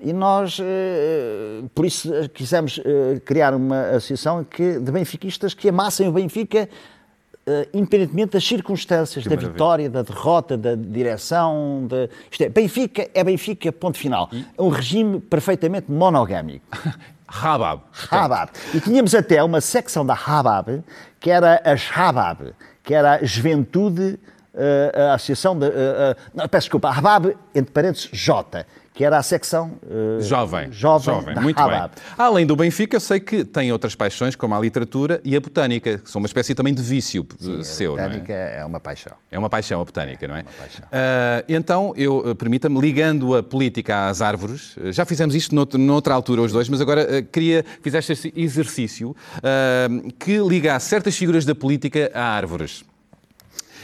e 0.00 0.12
nós, 0.12 0.58
por 1.74 1.84
isso, 1.84 2.10
quisemos 2.32 2.80
criar 3.24 3.54
uma 3.54 3.88
associação 3.90 4.44
que, 4.44 4.78
de 4.78 4.92
benfiquistas 4.92 5.54
que 5.54 5.68
amassem 5.68 6.08
o 6.08 6.12
Benfica 6.12 6.68
Uh, 7.48 7.64
independentemente 7.72 8.32
das 8.32 8.44
circunstâncias, 8.44 9.22
que 9.22 9.28
da 9.28 9.36
maravilha. 9.36 9.52
vitória, 9.52 9.90
da 9.90 10.02
derrota, 10.02 10.58
da 10.58 10.74
direção. 10.74 11.86
De... 11.88 12.10
Isto 12.28 12.42
é, 12.42 12.48
Benfica 12.48 13.08
é 13.14 13.22
Benfica, 13.22 13.70
ponto 13.70 13.96
final. 13.96 14.28
E? 14.32 14.44
É 14.58 14.62
um 14.62 14.68
regime 14.68 15.20
perfeitamente 15.20 15.88
monogâmico. 15.88 16.66
Habab. 17.28 17.82
Habab. 18.10 18.50
E 18.74 18.80
tínhamos 18.80 19.14
até 19.14 19.42
uma 19.42 19.60
secção 19.60 20.04
da 20.04 20.14
Habab, 20.14 20.82
que 21.20 21.30
era 21.30 21.60
a 21.64 22.08
Habab, 22.08 22.52
que 22.82 22.94
era 22.94 23.14
a 23.14 23.24
juventude, 23.24 24.18
uh, 24.54 25.10
a 25.10 25.14
associação 25.14 25.58
de. 25.58 25.66
Uh, 25.66 26.16
não, 26.34 26.48
peço 26.48 26.64
desculpa, 26.64 26.88
a 26.88 26.96
Habab, 26.96 27.36
entre 27.54 27.72
parênteses, 27.72 28.08
J, 28.12 28.66
que 28.96 29.04
era 29.04 29.18
a 29.18 29.22
secção 29.22 29.78
uh, 29.82 30.22
jovem, 30.22 30.72
jovem, 30.72 31.14
jovem 31.14 31.34
muito 31.36 31.62
bem. 31.62 31.90
Além 32.16 32.46
do 32.46 32.56
Benfica, 32.56 32.96
eu 32.96 33.00
sei 33.00 33.20
que 33.20 33.44
tem 33.44 33.70
outras 33.70 33.94
paixões, 33.94 34.34
como 34.34 34.54
a 34.54 34.58
literatura 34.58 35.20
e 35.22 35.36
a 35.36 35.40
botânica, 35.40 35.98
que 35.98 36.10
são 36.10 36.18
uma 36.18 36.26
espécie 36.26 36.54
também 36.54 36.72
de 36.72 36.80
vício 36.80 37.26
Sim, 37.38 37.62
seu. 37.62 37.92
A 37.92 38.04
botânica 38.04 38.32
é? 38.32 38.60
é? 38.60 38.64
uma 38.64 38.80
paixão. 38.80 39.12
É 39.30 39.38
uma 39.38 39.50
paixão 39.50 39.82
a 39.82 39.84
botânica, 39.84 40.26
não 40.26 40.34
é? 40.34 40.40
Uh, 40.40 41.44
então, 41.46 41.92
eu 41.94 42.34
permita-me, 42.36 42.80
ligando 42.80 43.36
a 43.36 43.42
política 43.42 44.08
às 44.08 44.22
árvores, 44.22 44.74
já 44.86 45.04
fizemos 45.04 45.34
isto 45.34 45.54
noutra 45.76 46.14
altura 46.14 46.40
os 46.40 46.52
dois, 46.52 46.66
mas 46.70 46.80
agora 46.80 47.02
uh, 47.02 47.22
queria 47.26 47.64
que 47.64 47.82
fizeste 47.82 48.12
esse 48.12 48.32
exercício 48.34 49.14
que 50.18 50.38
ligasse 50.38 50.88
certas 50.88 51.14
figuras 51.16 51.44
da 51.44 51.54
política 51.54 52.10
a 52.14 52.22
árvores. 52.22 52.82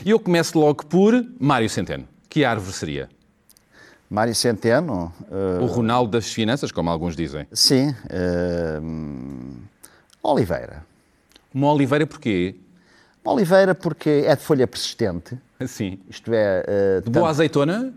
E 0.07 0.11
eu 0.11 0.19
começo 0.19 0.59
logo 0.59 0.87
por 0.87 1.23
Mário 1.39 1.69
Centeno. 1.69 2.09
Que 2.31 2.47
árvore 2.47 2.73
seria? 2.73 3.09
Mário 4.13 4.35
Centeno. 4.35 5.11
Uh, 5.23 5.63
o 5.63 5.67
Ronaldo 5.67 6.11
das 6.11 6.31
Finanças, 6.31 6.71
como 6.71 6.91
alguns 6.91 7.17
dizem. 7.17 7.47
Sim. 7.51 7.95
Uh, 8.11 9.57
Oliveira. 10.23 10.85
Uma 11.53 11.73
Oliveira 11.73 12.07
porquê? 12.07 12.55
Uma 13.25 13.33
Oliveira 13.33 13.75
porque 13.75 14.25
é 14.27 14.37
de 14.37 14.43
folha 14.43 14.67
persistente. 14.67 15.39
Sim. 15.67 15.99
Isto 16.11 16.31
é. 16.35 16.99
Uh, 16.99 17.05
de 17.05 17.11
boa 17.11 17.31
azeitona? 17.31 17.95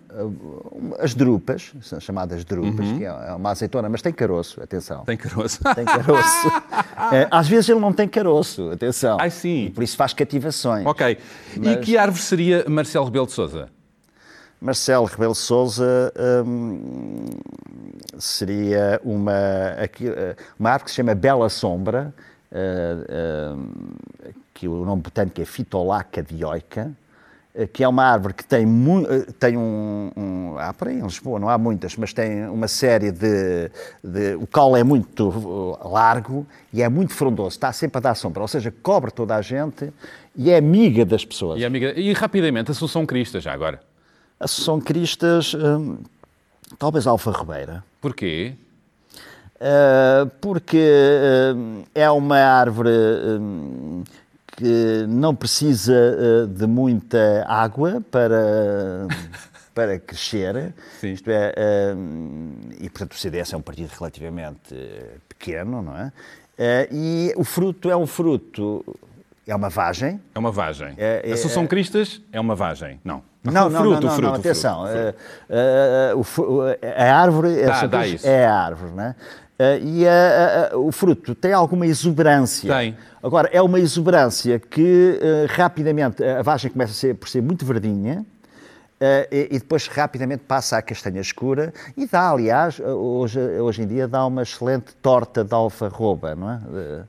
as 1.00 1.14
drupas, 1.14 1.74
são 1.82 2.00
chamadas 2.00 2.46
drupas, 2.46 2.88
uhum. 2.88 2.98
que 2.98 3.04
é 3.04 3.34
uma 3.34 3.52
azeitona, 3.52 3.90
mas 3.90 4.02
tem 4.02 4.14
caroço, 4.14 4.62
atenção. 4.62 5.04
Tem 5.04 5.18
caroço. 5.18 5.60
Tem 5.76 5.84
caroço. 5.84 6.48
às 7.30 7.48
vezes 7.50 7.68
ele 7.68 7.82
não 7.82 7.92
tem 7.92 8.08
caroço, 8.08 8.70
atenção. 8.72 9.18
Ah, 9.20 9.30
sim. 9.30 9.66
E 9.66 9.70
por 9.70 9.84
isso 9.84 9.98
faz 9.98 10.14
cativações. 10.14 10.86
Ok. 10.86 11.18
Mas... 11.58 11.68
E 11.74 11.78
que 11.78 11.98
árvore 11.98 12.24
seria 12.24 12.64
Marcelo 12.70 13.04
Rebelo 13.04 13.26
de 13.26 13.34
Souza? 13.34 13.68
Marcelo 14.60 15.06
Rebelo 15.06 15.36
Souza 15.36 16.12
hum, 16.46 17.26
seria 18.18 19.00
uma, 19.04 19.34
uma 20.60 20.70
árvore 20.70 20.86
que 20.86 20.92
se 20.92 20.96
chama 20.96 21.14
Bela 21.14 21.50
Sombra, 21.50 22.14
uh, 22.52 24.34
que 24.54 24.68
o 24.68 24.86
nome 24.86 25.02
botânico 25.02 25.42
é 25.42 25.46
Fitolaca 25.46 26.24
dioica, 26.24 26.92
uh, 27.54 27.68
que 27.68 27.84
é 27.84 27.88
uma 27.88 28.06
árvore 28.06 28.34
que 28.34 28.46
tem, 28.46 28.66
tem 29.40 29.58
um, 29.58 30.12
um, 30.16 30.56
Há 30.58 30.74
por 30.74 30.88
aí 30.88 31.00
em 31.00 31.04
Lisboa, 31.04 31.40
não 31.40 31.50
há 31.50 31.58
muitas, 31.58 31.96
mas 31.98 32.14
tem 32.14 32.48
uma 32.48 32.68
série 32.68 33.12
de, 33.12 33.70
de. 34.04 34.36
O 34.36 34.48
caule 34.48 34.80
é 34.80 34.84
muito 34.84 35.78
largo 35.84 36.48
e 36.72 36.82
é 36.82 36.90
muito 36.90 37.14
frondoso, 37.14 37.50
está 37.50 37.72
sempre 37.74 37.98
a 37.98 38.02
dar 38.02 38.16
sombra, 38.16 38.42
ou 38.42 38.48
seja, 38.48 38.74
cobre 38.82 39.12
toda 39.12 39.36
a 39.36 39.42
gente 39.42 39.92
e 40.36 40.50
é 40.50 40.58
amiga 40.58 41.06
das 41.06 41.26
pessoas. 41.26 41.60
E, 41.60 41.66
amiga, 41.66 41.94
e 42.00 42.14
rapidamente, 42.14 42.72
a 42.72 42.74
Assunção 42.74 43.06
Crista, 43.06 43.40
já 43.40 43.54
agora. 43.54 43.80
Associação 44.40 44.82
Cristas, 44.82 45.54
hum, 45.54 45.98
talvez 46.78 47.08
Alfa 47.08 47.32
Ribeira. 47.32 47.84
Porquê? 48.02 48.56
Uh, 49.56 50.30
porque 50.42 50.78
uh, 50.78 51.88
é 51.96 52.10
uma 52.12 52.38
árvore 52.38 52.90
uh, 52.90 54.04
que 54.48 55.06
não 55.08 55.34
precisa 55.34 56.48
de 56.48 56.68
muita 56.68 57.46
água 57.48 58.02
para, 58.12 59.08
para 59.74 60.00
crescer. 60.00 60.74
Sim. 61.00 61.14
Isto 61.14 61.30
é, 61.30 61.54
e 62.80 62.90
portanto 62.90 63.14
o 63.14 63.18
CDS 63.18 63.54
é 63.54 63.58
um 63.58 63.62
partido 63.62 63.92
relativamente 63.98 64.74
pequeno, 65.28 65.82
não 65.82 65.98
é? 65.98 66.12
e 66.90 67.34
o 67.36 67.44
fruto 67.44 67.90
é 67.90 67.98
um 67.98 68.08
fruto, 68.08 68.86
é 69.46 69.54
uma 69.54 69.70
vagem. 69.70 70.22
É 70.34 70.40
uma 70.40 70.52
vagem. 70.52 70.94
É, 70.98 71.22
é, 71.26 71.34
Associação 71.34 71.68
Cristas 71.68 72.22
é 72.32 72.40
uma 72.40 72.56
vagem, 72.56 73.00
não. 73.04 73.22
Não, 73.52 73.70
não, 73.70 73.82
fruto, 73.82 73.94
não, 73.94 74.02
não, 74.02 74.10
fruto, 74.10 74.22
não, 74.22 74.34
atenção. 74.34 74.86
Fruto, 74.86 75.16
fruto. 76.28 76.42
Uh, 76.42 76.70
uh, 76.70 76.78
a 76.98 77.16
árvore 77.16 77.66
dá, 77.66 77.88
dá 77.88 78.02
é 78.24 78.46
a 78.46 78.54
árvore, 78.54 78.92
né? 78.94 79.16
Uh, 79.58 79.64
e 79.82 80.06
o 80.76 80.92
fruto 80.92 81.34
tem 81.34 81.54
alguma 81.54 81.86
exuberância. 81.86 82.74
Tem. 82.74 82.98
Agora, 83.24 83.50
é 83.52 83.62
uma 83.62 83.80
exuberância 83.80 84.60
que 84.60 85.20
rapidamente 85.50 86.24
a 86.24 86.42
vagem 86.44 86.70
começa 86.70 86.92
a 86.92 86.96
ser, 86.96 87.16
por 87.16 87.28
ser 87.28 87.42
muito 87.42 87.66
verdinha, 87.66 88.24
Uh, 88.24 88.35
e, 89.30 89.50
e, 89.52 89.60
depois 89.60 89.88
rapidamente 89.88 90.44
passa 90.48 90.78
à 90.78 90.82
castanha 90.82 91.20
escura 91.20 91.74
e 91.98 92.08
dá, 92.08 92.30
aliás, 92.30 92.80
hoje, 92.80 93.40
hoje 93.40 93.82
em 93.82 93.88
dia 93.88 94.08
dá 94.08 94.26
uma 94.26 94.42
excelente 94.42 94.96
torta 95.02 95.44
de 95.44 95.54
alfarroba, 95.54 96.34
não 96.34 96.50
é? 96.50 96.56
Uh, 96.56 97.06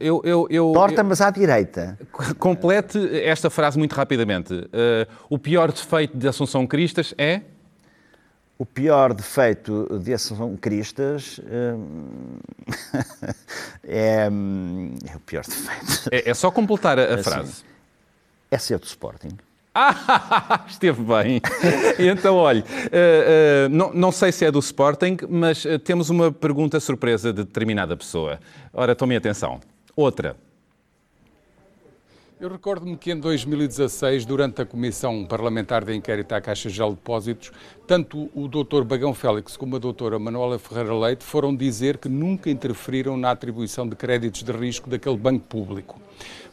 eu, 0.00 0.22
eu, 0.24 0.46
eu, 0.48 0.72
torta, 0.72 1.04
mas 1.04 1.20
à 1.20 1.30
direita. 1.30 1.98
Complete 2.38 2.98
esta 3.22 3.50
frase 3.50 3.78
muito 3.78 3.94
rapidamente. 3.94 4.54
Uh, 4.54 5.06
o 5.28 5.38
pior 5.38 5.70
defeito 5.70 6.16
de 6.16 6.26
Assunção 6.26 6.66
Cristas 6.66 7.14
é? 7.18 7.42
O 8.58 8.64
pior 8.64 9.12
defeito 9.12 9.98
de 9.98 10.14
Assunção 10.14 10.56
Cristas 10.56 11.38
é, 13.84 14.24
é, 14.24 15.16
o 15.16 15.20
pior 15.20 15.44
defeito. 15.44 16.08
É, 16.10 16.30
é 16.30 16.34
só 16.34 16.50
completar 16.50 16.98
a, 16.98 17.02
a 17.02 17.14
assim, 17.14 17.22
frase. 17.22 17.64
É 18.50 18.56
ser 18.56 18.78
do 18.78 18.86
Sporting. 18.86 19.36
Ah, 19.74 20.64
esteve 20.68 21.02
bem. 21.02 21.40
então, 21.98 22.36
olha, 22.36 22.60
uh, 22.62 22.64
uh, 22.64 23.68
não, 23.70 23.92
não, 23.94 24.12
sei 24.12 24.30
se 24.30 24.44
é 24.44 24.50
do 24.50 24.58
Sporting, 24.58 25.16
mas 25.28 25.64
uh, 25.64 25.78
temos 25.78 26.10
uma 26.10 26.30
pergunta 26.30 26.78
surpresa 26.78 27.32
de 27.32 27.42
determinada 27.44 27.96
pessoa. 27.96 28.38
Ora, 28.72 28.94
tomem 28.94 29.16
atenção. 29.16 29.60
Outra. 29.96 30.36
Eu 32.42 32.50
recordo-me 32.50 32.96
que 32.96 33.12
em 33.12 33.20
2016, 33.20 34.26
durante 34.26 34.60
a 34.60 34.66
Comissão 34.66 35.24
Parlamentar 35.24 35.84
de 35.84 35.94
Inquérito 35.94 36.32
à 36.32 36.40
Caixa 36.40 36.68
de 36.68 36.76
Depósitos, 36.76 37.52
tanto 37.92 38.30
o 38.34 38.48
Dr. 38.48 38.84
Bagão 38.84 39.12
Félix 39.12 39.54
como 39.54 39.76
a 39.76 39.78
Dra. 39.78 40.18
Manuela 40.18 40.58
Ferreira 40.58 40.94
Leite 40.94 41.22
foram 41.22 41.54
dizer 41.54 41.98
que 41.98 42.08
nunca 42.08 42.48
interferiram 42.48 43.18
na 43.18 43.30
atribuição 43.30 43.86
de 43.86 43.94
créditos 43.94 44.42
de 44.42 44.50
risco 44.50 44.88
daquele 44.88 45.18
banco 45.18 45.44
público. 45.44 46.00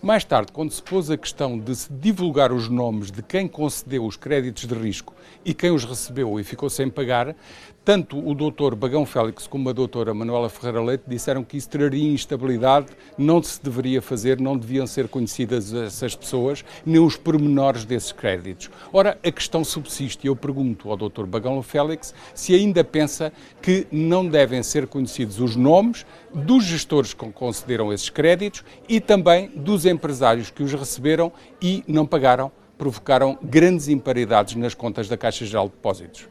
Mais 0.02 0.26
tarde, 0.26 0.52
quando 0.52 0.72
se 0.72 0.82
pôs 0.82 1.10
a 1.10 1.18
questão 1.18 1.58
de 1.58 1.76
se 1.76 1.92
divulgar 1.92 2.52
os 2.52 2.68
nomes 2.68 3.10
de 3.10 3.22
quem 3.22 3.48
concedeu 3.48 4.06
os 4.06 4.18
créditos 4.18 4.66
de 4.66 4.74
risco 4.74 5.14
e 5.46 5.54
quem 5.54 5.72
os 5.72 5.86
recebeu 5.86 6.40
e 6.40 6.44
ficou 6.44 6.70
sem 6.70 6.90
pagar, 6.90 7.36
tanto 7.84 8.20
o 8.20 8.36
doutor 8.36 8.76
Bagão 8.76 9.06
Félix 9.06 9.48
como 9.48 9.68
a 9.68 9.74
doutora 9.74 10.14
Manuela 10.14 10.48
Ferreira 10.48 10.82
Leite 10.82 11.06
disseram 11.08 11.44
que 11.44 11.58
isso 11.58 11.70
traria 11.70 12.14
instabilidade, 12.14 12.88
não 13.18 13.42
se 13.42 13.62
deveria 13.62 14.02
fazer, 14.02 14.40
não 14.40 14.58
deviam 14.58 14.86
ser 14.86 15.08
conhecidas 15.08 15.74
essas 15.74 16.16
pessoas, 16.16 16.64
nem 16.86 17.02
os 17.02 17.18
pormenores 17.18 17.86
desses 17.86 18.12
créditos. 18.12 18.70
Ora, 18.94 19.18
a 19.24 19.32
questão 19.32 19.64
subsiste 19.64 20.28
e 20.28 20.30
eu 20.30 20.36
pergunto 20.36 20.90
ao 20.90 20.98
doutor 20.98 21.26
Bagão 21.30 21.62
Félix 21.64 22.14
se 22.34 22.54
ainda 22.54 22.84
pensa 22.84 23.32
que 23.62 23.88
não 23.92 24.28
devem 24.28 24.62
ser 24.64 24.88
conhecidos 24.88 25.40
os 25.40 25.56
nomes 25.56 26.06
dos 26.34 26.64
gestores 26.66 27.14
que 27.14 27.32
concederam 27.32 27.94
esses 27.94 28.10
créditos 28.10 28.64
e 28.88 29.00
também 29.00 29.50
dos 29.56 29.86
empresários 29.86 30.50
que 30.50 30.64
os 30.64 30.74
receberam 30.74 31.32
e 31.62 31.84
não 31.88 32.06
pagaram, 32.06 32.52
provocaram 32.78 33.38
grandes 33.42 33.88
imparidades 33.88 34.56
nas 34.56 34.74
contas 34.74 35.08
da 35.08 35.18
Caixa 35.18 35.46
Geral 35.46 35.68
de 35.68 35.76
Depósitos. 35.76 36.28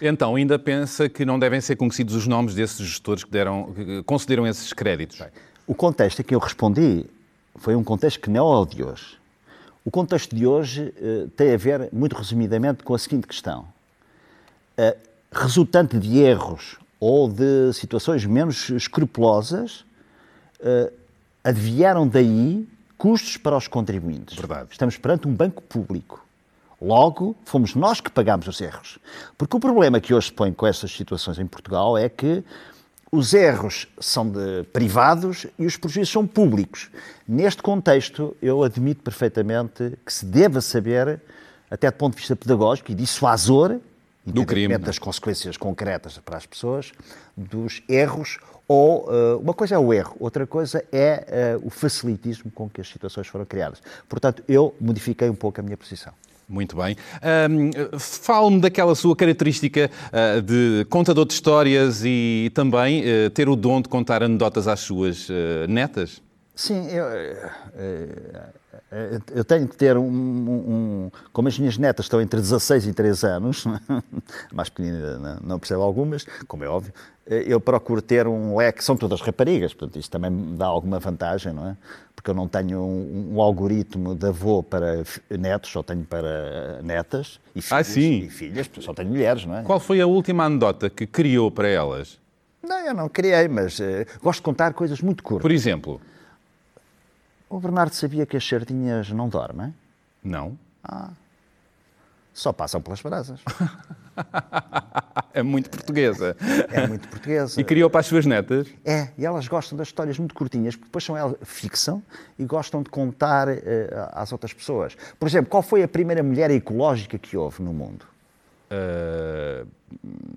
Então, 0.00 0.34
ainda 0.34 0.58
pensa 0.58 1.08
que 1.08 1.24
não 1.24 1.38
devem 1.38 1.60
ser 1.60 1.76
conhecidos 1.76 2.16
os 2.16 2.26
nomes 2.26 2.56
desses 2.56 2.84
gestores 2.84 3.22
que, 3.22 3.30
deram, 3.30 3.72
que 3.72 4.02
concederam 4.02 4.44
esses 4.46 4.72
créditos? 4.72 5.22
O 5.64 5.76
contexto 5.76 6.20
a 6.20 6.24
que 6.24 6.34
eu 6.34 6.40
respondi 6.40 7.06
foi 7.54 7.76
um 7.76 7.84
contexto 7.84 8.18
que 8.18 8.28
não 8.28 8.52
é 8.52 8.56
o 8.56 8.66
de 8.66 8.82
hoje. 8.82 9.21
O 9.84 9.90
contexto 9.90 10.34
de 10.34 10.46
hoje 10.46 10.94
uh, 11.00 11.28
tem 11.30 11.52
a 11.52 11.56
ver, 11.56 11.88
muito 11.92 12.16
resumidamente, 12.16 12.82
com 12.82 12.94
a 12.94 12.98
seguinte 12.98 13.26
questão. 13.26 13.66
Uh, 14.78 14.96
resultante 15.32 15.98
de 15.98 16.18
erros 16.18 16.76
ou 17.00 17.28
de 17.28 17.72
situações 17.72 18.24
menos 18.24 18.70
escrupulosas, 18.70 19.84
uh, 20.60 20.92
advieram 21.42 22.06
daí 22.06 22.68
custos 22.96 23.36
para 23.36 23.56
os 23.56 23.66
contribuintes. 23.66 24.36
Verdade. 24.36 24.68
Estamos 24.70 24.96
perante 24.96 25.26
um 25.26 25.34
banco 25.34 25.62
público 25.62 26.22
Logo, 26.82 27.36
fomos 27.44 27.76
nós 27.76 28.00
que 28.00 28.10
pagamos 28.10 28.48
os 28.48 28.60
erros. 28.60 28.98
Porque 29.38 29.56
o 29.56 29.60
problema 29.60 30.00
que 30.00 30.12
hoje 30.12 30.26
se 30.26 30.32
põe 30.32 30.52
com 30.52 30.66
essas 30.66 30.90
situações 30.90 31.38
em 31.38 31.46
Portugal 31.46 31.96
é 31.96 32.08
que 32.08 32.42
os 33.14 33.34
erros 33.34 33.86
são 34.00 34.26
de 34.26 34.64
privados 34.72 35.46
e 35.58 35.66
os 35.66 35.76
prejuízos 35.76 36.10
são 36.10 36.26
públicos. 36.26 36.90
Neste 37.28 37.62
contexto, 37.62 38.34
eu 38.40 38.62
admito 38.64 39.02
perfeitamente 39.02 39.98
que 40.04 40.12
se 40.12 40.24
deva 40.24 40.62
saber, 40.62 41.20
até 41.70 41.90
do 41.90 41.96
ponto 41.98 42.14
de 42.14 42.20
vista 42.20 42.34
pedagógico 42.34 42.90
e 42.90 42.94
dissuasor, 42.94 43.78
Do 44.24 44.46
crime, 44.46 44.68
não 44.68 44.76
é? 44.76 44.78
das 44.78 44.98
consequências 44.98 45.58
concretas 45.58 46.16
para 46.18 46.38
as 46.38 46.46
pessoas, 46.46 46.90
dos 47.36 47.82
erros, 47.86 48.38
ou 48.66 49.10
uh, 49.10 49.38
uma 49.38 49.52
coisa 49.52 49.74
é 49.74 49.78
o 49.78 49.92
erro, 49.92 50.16
outra 50.18 50.46
coisa 50.46 50.82
é 50.90 51.58
uh, 51.60 51.66
o 51.66 51.68
facilitismo 51.68 52.50
com 52.50 52.70
que 52.70 52.80
as 52.80 52.88
situações 52.88 53.26
foram 53.26 53.44
criadas. 53.44 53.82
Portanto, 54.08 54.42
eu 54.48 54.74
modifiquei 54.80 55.28
um 55.28 55.34
pouco 55.34 55.60
a 55.60 55.62
minha 55.62 55.76
posição. 55.76 56.14
Muito 56.48 56.76
bem. 56.76 56.96
Ahm, 57.22 57.70
Fale-me 57.98 58.60
daquela 58.60 58.94
sua 58.94 59.16
característica 59.16 59.90
ah, 60.12 60.40
de 60.40 60.84
contador 60.90 61.24
de 61.24 61.32
histórias 61.32 62.02
e 62.04 62.50
também 62.54 63.02
ah, 63.02 63.30
ter 63.30 63.48
o 63.48 63.56
dom 63.56 63.80
de 63.80 63.88
contar 63.88 64.22
anedotas 64.22 64.68
às 64.68 64.80
suas 64.80 65.28
ah, 65.30 65.66
netas. 65.66 66.20
Sim, 66.54 66.86
eu, 66.90 67.06
eh, 67.06 67.50
eh, 67.74 68.44
eu 69.34 69.44
tenho 69.44 69.66
que 69.66 69.76
ter 69.76 69.96
um, 69.96 70.04
um- 70.06 71.10
Como 71.32 71.48
as 71.48 71.58
minhas 71.58 71.78
netas 71.78 72.04
estão 72.06 72.20
entre 72.20 72.40
16 72.40 72.86
e 72.86 72.92
3 72.92 73.24
anos, 73.24 73.64
mais 74.52 74.68
pequenina 74.68 75.18
não- 75.18 75.38
não 75.42 75.58
percebe 75.58 75.80
algumas, 75.80 76.26
como 76.46 76.62
é 76.64 76.68
óbvio, 76.68 76.92
eh, 77.26 77.44
eu 77.46 77.60
procuro 77.60 78.02
ter 78.02 78.26
um 78.26 78.56
leque. 78.56 78.84
São 78.84 78.96
todas 78.96 79.20
raparigas, 79.20 79.72
portanto, 79.72 79.98
isso 79.98 80.10
também 80.10 80.30
me 80.30 80.56
dá 80.56 80.66
alguma 80.66 80.98
vantagem, 80.98 81.52
não 81.52 81.68
é? 81.68 81.76
Porque 82.14 82.30
eu 82.30 82.34
não 82.34 82.46
tenho 82.46 82.78
um, 82.80 83.34
um 83.34 83.40
algoritmo 83.40 84.14
de 84.14 84.26
avô 84.26 84.62
para 84.62 85.02
netos, 85.30 85.70
só 85.70 85.82
tenho 85.82 86.04
para 86.04 86.80
netas 86.82 87.40
e 87.56 87.62
filhas. 87.62 87.72
Ah, 87.80 87.82
sim. 87.84 88.22
E 88.24 88.28
filhas, 88.30 88.70
só 88.80 88.92
tenho 88.94 89.08
mulheres, 89.08 89.44
não 89.46 89.56
é? 89.56 89.62
Qual 89.62 89.80
foi 89.80 90.00
a 90.00 90.06
última 90.06 90.44
anedota 90.44 90.88
que 90.90 91.06
criou 91.06 91.50
para 91.50 91.66
elas? 91.68 92.20
Não, 92.62 92.78
eu 92.86 92.94
não 92.94 93.08
criei, 93.08 93.48
mas 93.48 93.80
eh, 93.80 94.06
gosto 94.22 94.38
de 94.38 94.42
contar 94.44 94.72
coisas 94.74 95.00
muito 95.00 95.22
curtas. 95.22 95.42
Por 95.42 95.50
exemplo? 95.50 96.00
O 97.52 97.60
Bernardo 97.60 97.92
sabia 97.92 98.24
que 98.24 98.34
as 98.34 98.48
sardinhas 98.48 99.10
não 99.10 99.28
dormem? 99.28 99.74
Não. 100.24 100.58
Só 102.32 102.50
passam 102.50 102.80
pelas 102.80 103.02
brasas. 103.02 103.40
É 105.34 105.42
muito 105.42 105.70
portuguesa. 105.70 106.36
É 106.70 106.86
muito 106.86 107.08
portuguesa. 107.08 107.58
E 107.58 107.64
criou 107.64 107.88
para 107.88 108.00
as 108.00 108.06
suas 108.06 108.26
netas? 108.26 108.68
É, 108.84 109.08
e 109.16 109.24
elas 109.24 109.48
gostam 109.48 109.78
das 109.78 109.88
histórias 109.88 110.18
muito 110.18 110.34
curtinhas, 110.34 110.76
porque 110.76 110.88
depois 110.88 111.02
são 111.02 111.16
elas 111.16 111.34
fixam 111.42 112.02
e 112.38 112.44
gostam 112.44 112.82
de 112.82 112.90
contar 112.90 113.48
eh, 113.48 113.88
às 114.12 114.30
outras 114.30 114.52
pessoas. 114.52 114.94
Por 115.18 115.26
exemplo, 115.26 115.48
qual 115.50 115.62
foi 115.62 115.82
a 115.82 115.88
primeira 115.88 116.22
mulher 116.22 116.50
ecológica 116.50 117.16
que 117.16 117.34
houve 117.34 117.62
no 117.62 117.72
mundo? 117.72 118.04
Ah, 118.70 119.64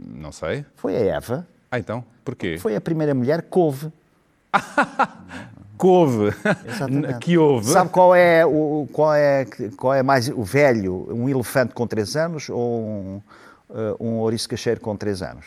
não 0.07 0.31
sei. 0.31 0.65
Foi 0.75 0.95
a 0.95 1.15
Eva. 1.17 1.45
Ah, 1.69 1.77
então, 1.77 2.05
porquê? 2.23 2.57
Foi 2.57 2.73
a 2.73 2.79
primeira 2.79 3.13
mulher 3.13 3.41
que 3.41 3.59
houve. 3.59 3.91
Couve. 5.77 6.33
Exatamente. 6.67 7.19
que 7.19 7.37
houve. 7.37 7.67
Sabe 7.67 7.89
qual 7.89 8.15
é, 8.15 8.45
o, 8.45 8.87
qual, 8.91 9.13
é, 9.13 9.45
qual 9.77 9.93
é 9.93 10.03
mais 10.03 10.27
o 10.29 10.43
velho? 10.43 11.07
Um 11.09 11.29
elefante 11.29 11.73
com 11.73 11.85
3 11.87 12.15
anos 12.15 12.49
ou 12.49 12.81
um, 12.81 13.21
eh, 13.69 13.95
um 13.99 14.19
ouriço 14.19 14.47
cacheiro 14.49 14.79
com 14.79 14.95
3 14.95 15.21
anos? 15.21 15.45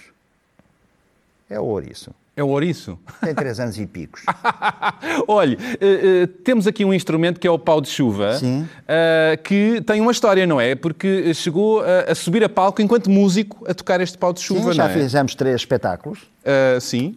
É 1.48 1.58
o 1.58 1.64
ouriço. 1.64 2.10
É 2.38 2.42
o 2.44 2.46
ouriço. 2.50 2.96
Tem 3.20 3.34
3 3.34 3.58
anos 3.58 3.76
e 3.80 3.84
picos. 3.84 4.22
Olhe, 5.26 5.58
eh, 5.80 6.22
eh, 6.22 6.26
temos 6.44 6.68
aqui 6.68 6.84
um 6.84 6.94
instrumento 6.94 7.40
que 7.40 7.48
é 7.48 7.50
o 7.50 7.58
pau 7.58 7.80
de 7.80 7.88
chuva, 7.88 8.38
eh, 8.86 9.36
que 9.42 9.80
tem 9.84 10.00
uma 10.00 10.12
história, 10.12 10.46
não 10.46 10.60
é? 10.60 10.76
Porque 10.76 11.34
chegou 11.34 11.80
a, 11.80 12.12
a 12.12 12.14
subir 12.14 12.44
a 12.44 12.48
palco 12.48 12.80
enquanto 12.80 13.10
músico 13.10 13.68
a 13.68 13.74
tocar 13.74 14.00
este 14.00 14.16
pau 14.16 14.32
de 14.32 14.38
chuva, 14.40 14.70
Sim, 14.70 14.76
já 14.76 14.88
é? 14.88 14.92
fizemos 14.92 15.34
três 15.34 15.56
espetáculos. 15.56 16.20
Sim. 16.80 17.16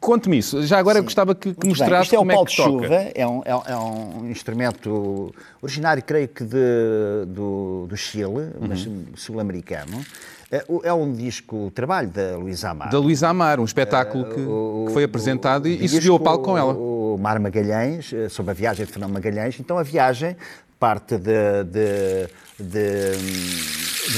Conte-me 0.00 0.36
isso. 0.38 0.62
Já 0.66 0.78
agora 0.78 1.00
gostava 1.00 1.34
que, 1.34 1.54
que 1.54 1.66
Muito 1.66 1.78
bem. 1.78 1.88
mostrasse 1.88 2.02
Isto 2.06 2.14
é 2.14 2.18
o 2.18 2.20
como 2.22 2.32
pau 2.32 2.42
é 2.42 2.44
que 2.46 2.50
de 2.50 2.56
toca. 2.56 2.70
chuva, 2.70 2.94
é 3.14 3.26
um, 3.26 3.42
é, 3.44 3.72
é 3.72 3.76
um 3.76 4.28
instrumento 4.30 5.32
originário, 5.62 6.02
creio 6.02 6.28
que, 6.28 6.42
de- 6.44 7.24
do, 7.28 7.86
do 7.88 7.96
Chile, 7.96 8.50
mas 8.60 8.84
Uhum. 8.84 9.04
sul-americano. 9.14 10.04
É, 10.50 10.64
o- 10.68 10.80
é 10.84 10.92
um 10.92 11.12
disco, 11.12 11.72
trabalho 11.74 12.08
da 12.08 12.36
Luísa 12.36 12.70
Amar. 12.70 12.88
Da 12.90 12.98
Luísa 12.98 13.28
Amar, 13.28 13.58
um 13.58 13.64
espetáculo 13.64 14.24
que, 14.26 14.34
que 14.86 14.92
foi 14.92 15.02
apresentado 15.04 15.66
e, 15.66 15.84
e 15.84 15.88
subiu 15.88 16.12
ao 16.12 16.20
palco 16.20 16.44
com 16.44 16.56
ela. 16.56 16.72
O 16.74 17.18
Mar 17.20 17.38
Magalhães, 17.40 18.12
eh, 18.12 18.28
sobre 18.28 18.52
a 18.52 18.54
viagem 18.54 18.86
de 18.86 18.92
Fernando 18.92 19.12
Magalhães. 19.12 19.56
Então 19.58 19.76
a 19.76 19.82
viagem 19.82 20.36
parte 20.78 21.16
de. 21.18 21.64
de, 21.64 22.28
de, 22.60 23.16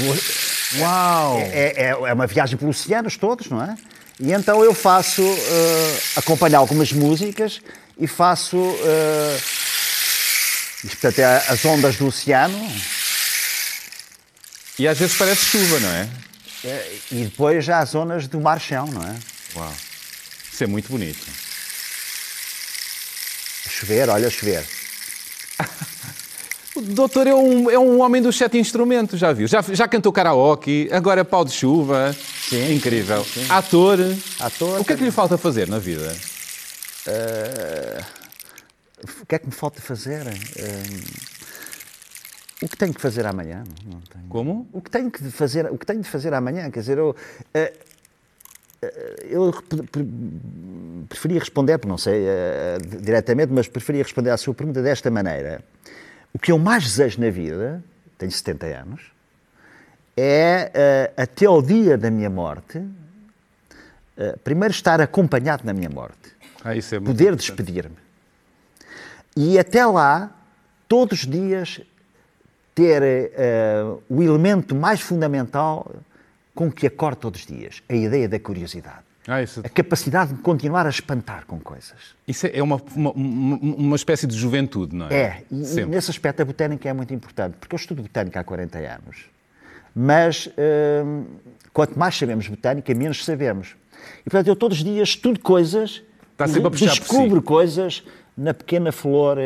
de- 0.03 0.81
Uau! 0.81 1.39
é, 1.39 1.73
é- 1.77 1.97
é 2.09 2.13
uma 2.13 2.27
viagem 2.27 2.59
pelos 2.59 2.79
oceanos 2.81 3.17
todos, 3.17 3.49
não 3.49 3.63
é? 3.63 3.75
E 4.21 4.33
então 4.33 4.63
eu 4.63 4.75
faço, 4.75 5.23
eh, 5.23 5.99
acompanho 6.17 6.59
algumas 6.59 6.93
músicas 6.93 7.61
e 7.99 8.07
faço, 8.07 8.57
eh, 8.85 9.37
isto 10.85 10.99
portanto 11.01 11.19
é 11.21 11.37
as 11.49 11.65
ondas 11.65 11.97
do 11.97 12.07
oceano, 12.09 12.59
E 14.79 14.87
às 14.87 14.99
vezes 14.99 15.17
parece 15.17 15.45
chuva, 15.45 15.81
não 15.81 15.89
é? 15.91 16.09
eh, 16.65 16.97
e 17.13 17.25
depois 17.25 17.65
já 17.65 17.81
as 17.81 17.91
zonas 17.91 18.27
do 18.29 18.41
mar-chão, 18.41 18.87
não 18.87 19.03
é? 19.03 19.17
Uau! 19.57 19.75
Isso 20.53 20.65
é 20.65 20.67
muito 20.67 20.89
bonito. 20.91 21.27
A 23.67 23.69
chover, 23.71 24.09
olha, 24.09 24.29
a 24.29 24.31
chover. 24.31 24.65
O 26.77 26.81
doutor 26.81 27.27
é 27.27 27.35
um, 27.35 27.69
é 27.69 27.77
um 27.77 28.01
homem 28.01 28.23
dos 28.23 28.37
sete 28.37 28.57
instrumentos, 28.57 29.19
já 29.19 29.33
viu? 29.33 29.49
Já, 29.49 29.61
já 29.63 29.89
cantou 29.89 30.13
karaoke, 30.13 30.89
agora 30.93 31.25
pau 31.25 31.45
de 31.45 31.51
chuva. 31.51 32.15
Sim, 32.49 32.73
Incrível. 32.77 33.25
sim, 33.25 33.45
sim. 33.45 33.51
Ator. 33.51 33.99
Ator, 34.39 34.81
O 34.81 34.85
que 34.85 34.93
é 34.93 34.97
que 34.97 35.03
lhe 35.03 35.11
falta 35.11 35.37
fazer 35.37 35.67
na 35.67 35.81
vida? 35.81 36.17
O 39.23 39.27
que 39.27 39.35
é 39.35 39.39
que 39.41 39.47
me 39.47 39.53
falta 39.53 39.81
fazer? 39.81 40.25
Eh, 40.57 40.83
o 42.63 42.69
que 42.69 42.77
tenho 42.77 42.93
que 42.95 43.01
fazer 43.01 43.25
amanhã? 43.27 43.63
Não 43.85 44.01
tenho. 44.01 44.25
Como? 44.29 44.69
O 44.73 44.81
que 44.81 44.91
tenho 44.91 45.11
que 45.11 45.23
fazer, 45.31 45.71
o 45.71 45.79
que 45.79 45.87
tenho 45.87 46.01
de 46.03 46.09
fazer 46.09 46.33
amanhã, 46.35 46.71
quer 46.71 46.81
dizer, 46.81 46.99
eu, 46.99 47.15
eh, 47.55 47.73
eh, 48.83 49.27
eu 49.31 49.53
pre- 49.69 49.83
pre- 49.85 50.09
preferia 51.09 51.39
responder, 51.39 51.79
não 51.87 51.97
sei 51.99 52.25
eh, 52.27 52.79
diretamente, 53.01 53.53
mas 53.53 53.69
preferia 53.69 54.03
responder 54.03 54.31
à 54.31 54.37
sua 54.37 54.55
pergunta 54.55 54.83
desta 54.83 55.11
maneira. 55.11 55.63
O 56.33 56.39
que 56.39 56.51
eu 56.53 56.59
mais 56.59 56.85
desejo 56.85 57.21
na 57.21 57.31
vida, 57.31 57.83
tenho 58.19 58.31
70 58.33 58.67
anos, 58.67 59.03
é 60.17 61.13
até 61.17 61.47
ao 61.47 61.63
dia 61.63 61.97
da 61.97 62.11
minha 62.11 62.29
morte, 62.29 62.83
primeiro 64.43 64.73
estar 64.73 65.01
acompanhado 65.01 65.63
na 65.65 65.73
minha 65.73 65.89
morte 65.89 66.33
Ah, 66.65 66.75
isso 66.75 66.93
é 66.95 67.01
poder 67.01 67.37
despedir-me. 67.37 67.95
E 69.37 69.57
até 69.61 69.87
lá, 69.87 70.37
todos 70.89 71.21
os 71.21 71.27
dias, 71.27 71.81
ter 72.79 73.03
eh, 73.03 73.83
o 74.09 74.23
elemento 74.23 74.73
mais 74.73 75.01
fundamental 75.01 75.91
com 76.55 76.71
que 76.71 76.87
acordo 76.87 77.17
todos 77.19 77.41
os 77.41 77.47
dias, 77.47 77.83
a 77.89 77.95
ideia 77.95 78.29
da 78.29 78.39
curiosidade. 78.39 78.99
Ah, 79.27 79.43
isso, 79.43 79.61
A 79.65 79.69
capacidade 79.69 80.33
de 80.33 80.41
continuar 80.41 80.87
a 80.87 80.89
espantar 80.89 81.45
com 81.45 81.59
coisas. 81.59 82.15
isso 82.27 82.47
é 82.47 82.63
uma, 82.63 82.81
uma, 82.95 83.11
uma- 83.11 83.97
espécie 83.97 84.29
de 84.29 84.37
juventude, 84.37 84.95
não 84.95 85.09
é? 85.09 85.15
É, 85.15 85.43
e, 85.51 85.81
e 85.81 85.87
nesse 85.87 86.11
aspecto 86.13 86.41
a 86.41 86.45
botânica 86.45 86.89
é 86.89 86.93
muito 86.93 87.13
importante, 87.13 87.57
porque 87.59 87.75
eu 87.75 87.77
estudo 87.79 88.01
botânica 88.03 88.39
há 88.39 88.45
40 88.45 88.79
anos, 88.79 89.25
mas 89.95 90.49
hum, 91.05 91.25
quanto 91.73 91.99
mais 91.99 92.17
sabemos 92.17 92.47
botânica, 92.47 92.95
menos 92.95 93.25
sabemos. 93.25 93.75
E 94.21 94.31
portanto 94.31 94.47
eu 94.47 94.55
todos 94.57 94.79
os 94.79 94.85
dias 94.85 95.09
estudo 95.09 95.41
coisas, 95.41 96.01
puxar 96.37 96.71
por 96.71 96.79
si. 96.79 96.87
descubro 96.87 97.43
coisas 97.43 98.05
na 98.37 98.55
pequena 98.55 98.93
flor, 98.93 99.37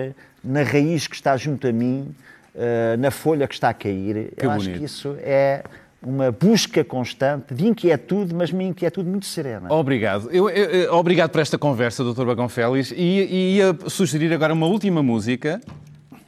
na 0.44 0.62
raiz 0.62 1.06
que 1.06 1.14
está 1.16 1.34
junto 1.36 1.66
a 1.66 1.72
mim, 1.72 2.14
eh, 2.54 2.96
na 2.98 3.10
folha 3.10 3.46
que 3.48 3.54
está 3.54 3.68
a 3.70 3.74
cair. 3.74 4.32
Que 4.36 4.46
eu 4.46 4.50
acho 4.50 4.64
bonito. 4.64 4.78
que 4.78 4.84
isso 4.84 5.16
é 5.20 5.62
uma 6.02 6.32
busca 6.32 6.82
constante 6.84 7.54
de 7.54 7.66
inquietude, 7.66 8.34
mas 8.34 8.50
uma 8.50 8.62
inquietude 8.64 9.08
muito 9.08 9.24
serena. 9.26 9.72
Obrigado. 9.72 10.28
Eu, 10.32 10.50
eu- 10.50 10.70
eu- 10.70 10.94
obrigado 10.94 11.30
por 11.30 11.40
esta 11.40 11.56
conversa, 11.56 12.02
Dr. 12.02 12.24
Bagão 12.24 12.48
Félix. 12.48 12.90
E, 12.90 12.96
e 12.96 13.56
ia 13.58 13.76
sugerir 13.86 14.32
agora 14.32 14.52
uma 14.52 14.66
última 14.66 15.02
música. 15.02 15.60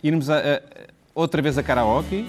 Irmos 0.03 0.31
a- 0.31 0.39
a- 0.39 0.61
outra 1.15 1.43
vez 1.43 1.59
a 1.59 1.63
karaoke. 1.63 2.27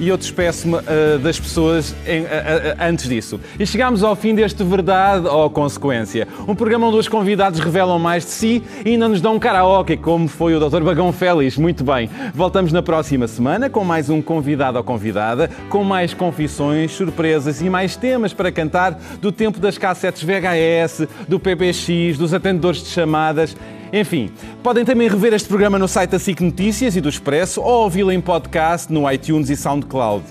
E 0.00 0.08
eu 0.08 0.16
despeço-me 0.16 0.76
ah, 0.76 1.18
das 1.22 1.38
pessoas 1.38 1.94
em- 2.06 2.26
a- 2.26 2.82
a- 2.82 2.88
antes 2.88 3.08
disso. 3.08 3.38
E 3.58 3.64
chegámos 3.64 4.02
ao 4.02 4.16
fim 4.16 4.34
deste 4.34 4.64
Verdade 4.64 5.26
ou 5.28 5.48
Consequência. 5.48 6.26
Um 6.48 6.54
programa 6.54 6.88
onde 6.88 6.98
os 6.98 7.06
convidados 7.08 7.60
revelam 7.60 7.98
mais 7.98 8.24
de 8.24 8.30
si 8.32 8.62
e 8.84 8.90
ainda 8.90 9.08
nos 9.08 9.20
dão 9.20 9.36
um 9.36 9.38
karaoke, 9.38 9.96
como 9.96 10.26
foi 10.26 10.54
o 10.56 10.60
Dr. 10.68 10.82
Bagão 10.82 11.12
Félix. 11.12 11.56
Muito 11.56 11.84
bem. 11.84 12.10
Voltamos 12.34 12.72
na 12.72 12.82
próxima 12.82 13.28
semana 13.28 13.70
com 13.70 13.84
mais 13.84 14.10
um 14.10 14.20
convidado 14.20 14.78
ou 14.78 14.84
convidada, 14.84 15.48
com 15.68 15.84
mais 15.84 16.12
confissões, 16.12 16.90
surpresas 16.92 17.60
e 17.62 17.70
mais 17.70 17.94
temas 17.94 18.32
para 18.32 18.50
cantar 18.50 18.98
do 19.20 19.30
tempo 19.30 19.60
das 19.60 19.78
cassetes 19.78 20.22
VHS, 20.24 21.06
do 21.28 21.38
PBX, 21.38 22.18
dos 22.18 22.34
atendedores 22.34 22.82
de 22.82 22.88
chamadas. 22.88 23.56
Enfim, 23.96 24.28
podem 24.60 24.84
também 24.84 25.08
rever 25.08 25.32
este 25.32 25.46
programa 25.46 25.78
no 25.78 25.86
site 25.86 26.10
da 26.10 26.18
SIC 26.18 26.40
Notícias 26.40 26.96
e 26.96 27.00
do 27.00 27.08
Expresso 27.08 27.62
ou 27.62 27.84
ouvi-lo 27.84 28.10
em 28.10 28.20
podcast 28.20 28.92
no 28.92 29.08
iTunes 29.08 29.50
e 29.50 29.56
SoundCloud. 29.56 30.24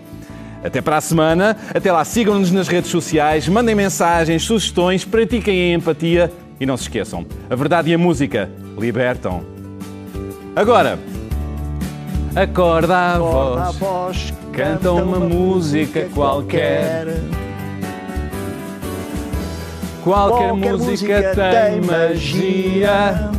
Até 0.61 0.81
para 0.81 0.97
a 0.97 1.01
semana, 1.01 1.55
até 1.73 1.89
lá 1.89 2.03
sigam-nos 2.03 2.51
nas 2.51 2.67
redes 2.67 2.91
sociais, 2.91 3.47
mandem 3.47 3.73
mensagens, 3.73 4.43
sugestões, 4.43 5.05
pratiquem 5.05 5.71
a 5.71 5.75
empatia 5.77 6.29
e 6.59 6.65
não 6.65 6.75
se 6.75 6.83
esqueçam, 6.83 7.25
a 7.49 7.55
verdade 7.55 7.89
e 7.89 7.93
a 7.93 7.97
música 7.97 8.51
libertam. 8.77 9.45
Agora, 10.53 10.99
acorda 12.35 12.97
a 12.97 13.15
Acorda 13.15 13.63
a 13.63 13.71
voz, 13.71 13.77
voz, 13.77 14.33
canta 14.51 14.91
uma 14.91 15.21
música 15.21 16.09
qualquer. 16.13 17.05
Qualquer, 20.03 20.49
Qualquer 20.49 20.53
música 20.53 21.33
tem 21.33 21.81
magia. 21.81 23.31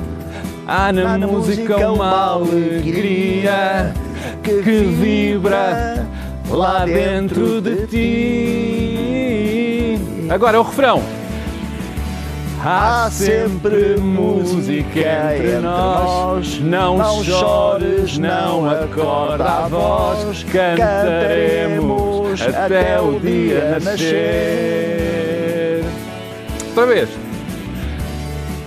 Há 0.66 0.90
na, 0.92 1.18
música 1.18 1.92
uma 1.92 2.32
alegria 2.32 3.92
que 4.42 4.62
vibra 4.62 6.08
lá 6.48 6.86
dentro 6.86 7.60
de 7.60 7.86
ti. 7.86 9.98
Agora 10.30 10.58
o 10.58 10.62
refrão. 10.62 11.02
Há 12.64 13.10
sempre 13.10 13.98
música 13.98 15.36
entre 15.36 15.58
nós. 15.58 16.58
Não 16.60 17.22
chores, 17.22 18.16
não 18.16 18.70
acorda 18.70 19.44
a 19.44 19.68
voz. 19.68 20.44
Cantaremos 20.44 22.40
até 22.40 22.98
o 23.02 23.20
dia 23.20 23.78
nascer. 23.82 25.84
Outra 26.68 26.86
vez. 26.86 27.23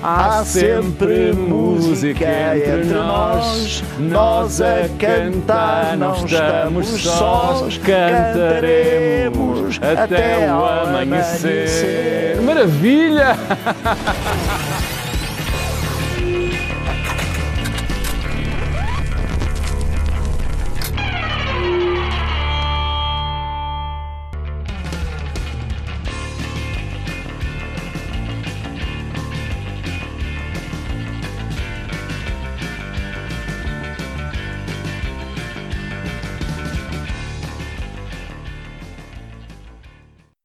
Há 0.10 0.46
sempre 0.46 1.34
música 1.34 2.24
entre 2.56 2.94
nós, 2.94 3.84
nós. 4.00 4.62
A 4.62 4.88
cantar 4.98 5.98
não 5.98 6.14
estamos 6.14 6.88
sós, 6.88 7.78
cantaremos 7.80 9.78
até 9.82 10.50
o 10.50 10.64
amanhecer. 10.64 12.42
Maravilha! 12.42 13.36